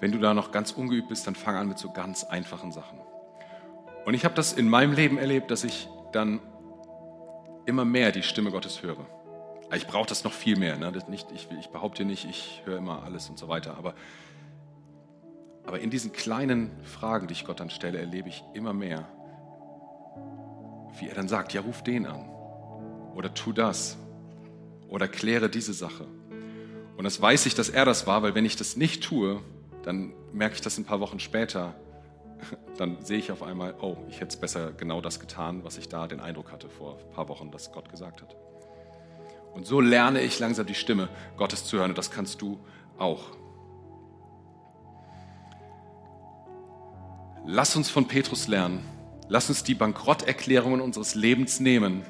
[0.00, 2.98] Wenn du da noch ganz ungeübt bist, dann fang an mit so ganz einfachen Sachen.
[4.04, 6.40] Und ich habe das in meinem Leben erlebt, dass ich dann
[7.66, 9.06] immer mehr die Stimme Gottes höre.
[9.76, 10.76] Ich brauche das noch viel mehr.
[10.76, 10.92] Ne?
[11.08, 13.76] Nicht, ich, ich behaupte nicht, ich höre immer alles und so weiter.
[13.76, 13.94] Aber,
[15.66, 19.08] aber in diesen kleinen Fragen, die ich Gott dann stelle, erlebe ich immer mehr,
[20.98, 22.28] wie er dann sagt, ja, ruf den an.
[23.14, 23.96] Oder tu das.
[24.88, 26.06] Oder kläre diese Sache.
[26.96, 29.40] Und das weiß ich, dass er das war, weil wenn ich das nicht tue,
[29.82, 31.74] dann merke ich das ein paar Wochen später.
[32.78, 35.88] Dann sehe ich auf einmal, oh, ich hätte es besser genau das getan, was ich
[35.88, 38.36] da den Eindruck hatte vor ein paar Wochen, dass Gott gesagt hat.
[39.54, 42.58] Und so lerne ich langsam die Stimme Gottes zu hören und das kannst du
[42.98, 43.30] auch.
[47.46, 48.84] Lass uns von Petrus lernen.
[49.28, 52.02] Lass uns die Bankrotterklärungen unseres Lebens nehmen.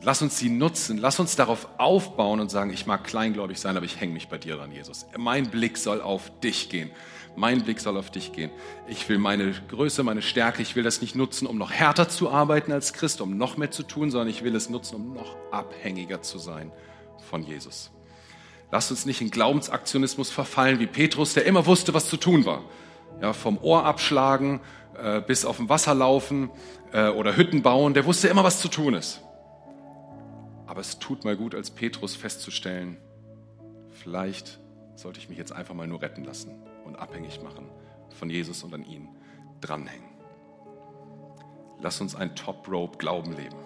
[0.00, 0.98] Lass uns sie nutzen.
[0.98, 4.38] Lass uns darauf aufbauen und sagen, ich mag kleingläubig sein, aber ich hänge mich bei
[4.38, 5.06] dir dran, Jesus.
[5.16, 6.90] Mein Blick soll auf dich gehen.
[7.36, 8.50] Mein Blick soll auf dich gehen.
[8.88, 12.30] Ich will meine Größe, meine Stärke, ich will das nicht nutzen, um noch härter zu
[12.30, 15.36] arbeiten als Christ, um noch mehr zu tun, sondern ich will es nutzen, um noch
[15.50, 16.72] abhängiger zu sein
[17.30, 17.90] von Jesus.
[18.70, 22.64] Lasst uns nicht in Glaubensaktionismus verfallen wie Petrus, der immer wusste, was zu tun war.
[23.22, 24.60] Ja, vom Ohr abschlagen
[24.96, 26.50] äh, bis auf dem Wasser laufen
[26.92, 29.22] äh, oder Hütten bauen, der wusste immer, was zu tun ist.
[30.66, 32.98] Aber es tut mal gut, als Petrus festzustellen,
[33.90, 34.60] vielleicht
[34.96, 37.70] sollte ich mich jetzt einfach mal nur retten lassen und abhängig machen
[38.18, 39.08] von Jesus und an ihn.
[39.60, 40.08] dranhängen.
[41.80, 43.56] Lass uns ein Top-Rope-Glauben leben.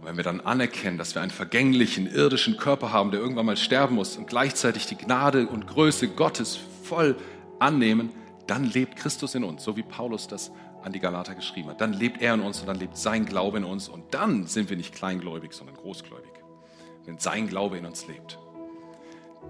[0.00, 3.56] Und wenn wir dann anerkennen, dass wir einen vergänglichen, irdischen Körper haben, der irgendwann mal
[3.56, 7.16] sterben muss und gleichzeitig die Gnade und Größe Gottes voll
[7.58, 8.10] annehmen,
[8.46, 10.52] dann lebt Christus in uns, so wie Paulus das
[10.82, 11.80] an die Galater geschrieben hat.
[11.80, 14.70] Dann lebt er in uns und dann lebt sein Glaube in uns und dann sind
[14.70, 16.30] wir nicht kleingläubig, sondern großgläubig.
[17.06, 18.38] Wenn sein Glaube in uns lebt,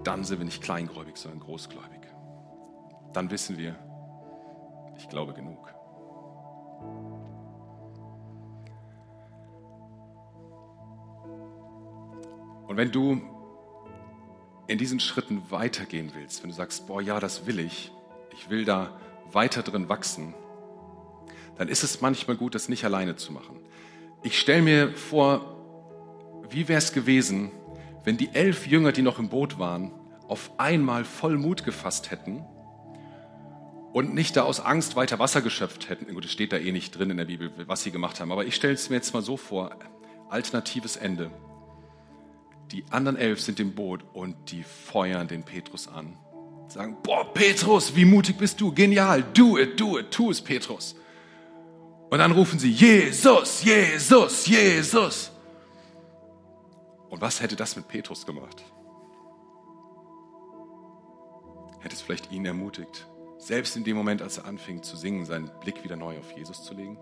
[0.03, 2.01] dann sind wir nicht kleingläubig, sondern großgläubig.
[3.13, 3.75] Dann wissen wir,
[4.97, 5.73] ich glaube genug.
[12.67, 13.21] Und wenn du
[14.67, 17.91] in diesen Schritten weitergehen willst, wenn du sagst, boah, ja, das will ich,
[18.33, 18.99] ich will da
[19.31, 20.33] weiter drin wachsen,
[21.57, 23.59] dann ist es manchmal gut, das nicht alleine zu machen.
[24.21, 25.55] Ich stelle mir vor,
[26.49, 27.51] wie wäre es gewesen,
[28.07, 29.91] wenn die elf Jünger, die noch im Boot waren,
[30.29, 32.41] auf einmal voll Mut gefasst hätten
[33.91, 36.13] und nicht da aus Angst weiter Wasser geschöpft hätten.
[36.13, 38.45] Gut, es steht da eh nicht drin in der Bibel, was sie gemacht haben, aber
[38.45, 39.75] ich stelle es mir jetzt mal so vor,
[40.29, 41.31] alternatives Ende.
[42.71, 46.17] Die anderen elf sind im Boot und die feuern den Petrus an.
[46.69, 50.95] Sagen, boah, Petrus, wie mutig bist du, genial, do it, do it, tu es, Petrus.
[52.09, 55.33] Und dann rufen sie, Jesus, Jesus, Jesus.
[57.09, 58.63] Und was hätte das mit Petrus gemacht?
[61.79, 65.49] Hätte es vielleicht ihn ermutigt, selbst in dem Moment, als er anfing zu singen, seinen
[65.61, 66.97] Blick wieder neu auf Jesus zu legen?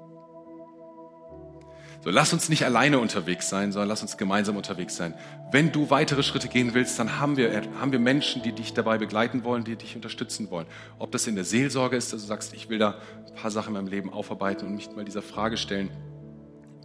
[2.04, 5.16] So, lass uns nicht alleine unterwegs sein, sondern lass uns gemeinsam unterwegs sein.
[5.52, 9.00] Wenn du weitere Schritte gehen willst, dann haben wir, haben wir Menschen, die dich dabei
[9.00, 10.68] begleiten wollen, die dich unterstützen wollen.
[11.00, 13.70] Ob das in der Seelsorge ist, dass du sagst, ich will da ein paar Sachen
[13.70, 15.90] in meinem Leben aufarbeiten und mich mal dieser Frage stellen,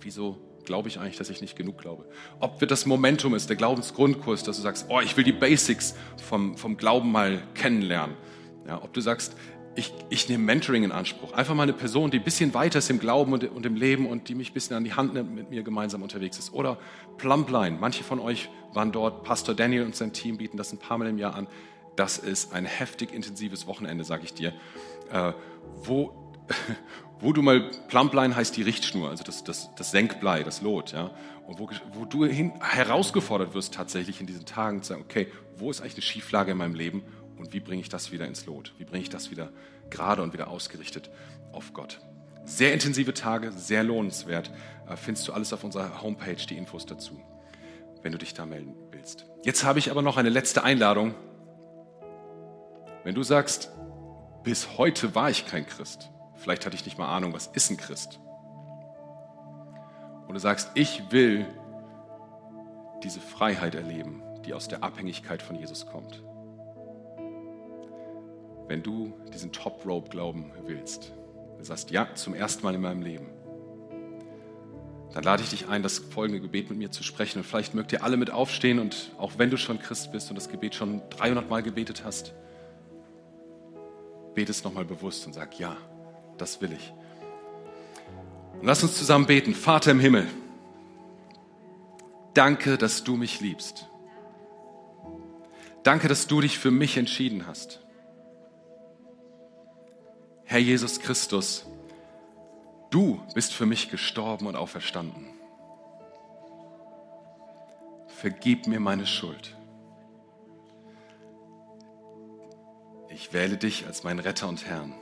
[0.01, 2.07] wieso glaube ich eigentlich, dass ich nicht genug glaube?
[2.39, 6.57] Ob das Momentum ist, der Glaubensgrundkurs, dass du sagst, oh, ich will die Basics vom,
[6.57, 8.17] vom Glauben mal kennenlernen.
[8.67, 9.35] Ja, ob du sagst,
[9.77, 11.33] ich, ich nehme Mentoring in Anspruch.
[11.33, 14.07] Einfach mal eine Person, die ein bisschen weiter ist im Glauben und, und, im Leben
[14.07, 16.53] und die mich ein bisschen an die Hand nimmt, mit mir gemeinsam unterwegs ist.
[16.53, 16.79] Oder
[17.19, 17.77] Plumpline.
[17.81, 19.23] Manche von euch waren dort.
[19.23, 21.47] Pastor Daniel und sein Team bieten das ein paar Mal im Jahr an.
[21.97, 24.53] Das ist ein heftig intensives Wochenende, sage ich dir,
[25.13, 25.33] äh,
[25.83, 26.35] wo,
[27.21, 31.11] wo du mal, Plumpline heißt die Richtschnur, also das, das, das Senkblei, das Lot, ja,
[31.47, 35.71] und wo, wo du hin, herausgefordert wirst tatsächlich in diesen Tagen zu sagen, okay, wo
[35.71, 37.03] ist eigentlich eine Schieflage in meinem Leben
[37.37, 38.73] und wie bringe ich das wieder ins Lot?
[38.79, 39.51] Wie bringe ich das wieder
[39.91, 41.11] gerade und wieder ausgerichtet
[41.53, 42.01] auf Gott?
[42.45, 44.51] Sehr intensive Tage, sehr lohnenswert.
[44.89, 47.21] Äh, findest du alles auf unserer Homepage, die Infos dazu,
[48.03, 49.27] wenn du dich da melden willst.
[49.45, 51.15] Jetzt habe ich aber noch eine letzte Einladung.
[53.05, 53.71] Wenn du sagst,
[54.43, 56.11] bis heute war ich kein Christ,
[56.41, 58.21] vielleicht hatte ich nicht mal Ahnung, was ist ein Christ.
[60.27, 61.47] Und du sagst, ich will
[63.03, 66.23] diese Freiheit erleben, die aus der Abhängigkeit von Jesus kommt
[68.71, 71.11] wenn du diesen Top-Rope-Glauben willst,
[71.59, 73.27] du sagst, ja, zum ersten Mal in meinem Leben,
[75.13, 77.41] dann lade ich dich ein, das folgende Gebet mit mir zu sprechen.
[77.41, 80.37] Und vielleicht mögt ihr alle mit aufstehen und auch wenn du schon Christ bist und
[80.37, 82.33] das Gebet schon 300 Mal gebetet hast,
[84.35, 85.77] bete es nochmal bewusst und sag, ja,
[86.41, 86.93] das will ich.
[88.61, 89.55] Und lass uns zusammen beten.
[89.55, 90.27] Vater im Himmel,
[92.35, 93.87] danke, dass du mich liebst.
[95.83, 97.81] Danke, dass du dich für mich entschieden hast.
[100.45, 101.65] Herr Jesus Christus,
[102.91, 105.27] du bist für mich gestorben und auferstanden.
[108.09, 109.57] Vergib mir meine Schuld.
[113.09, 115.00] Ich wähle dich als mein Retter und Herrn.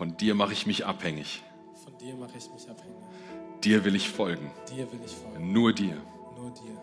[0.00, 1.42] Von dir mache ich mich abhängig.
[1.84, 2.96] Von dir mache ich mich abhängig.
[3.62, 4.50] Dir will ich folgen.
[4.70, 5.52] Dir will ich folgen.
[5.52, 5.94] Nur dir.
[6.38, 6.74] Nur dir.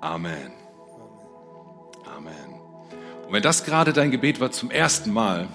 [0.00, 0.50] Amen.
[2.06, 2.32] Amen.
[3.26, 5.48] Und wenn das gerade dein Gebet war zum ersten Mal,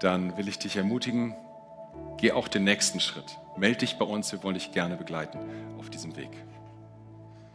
[0.00, 1.36] dann will ich dich ermutigen,
[2.16, 3.38] geh auch den nächsten Schritt.
[3.56, 5.38] Meld dich bei uns, wir wollen dich gerne begleiten
[5.78, 6.30] auf diesem Weg.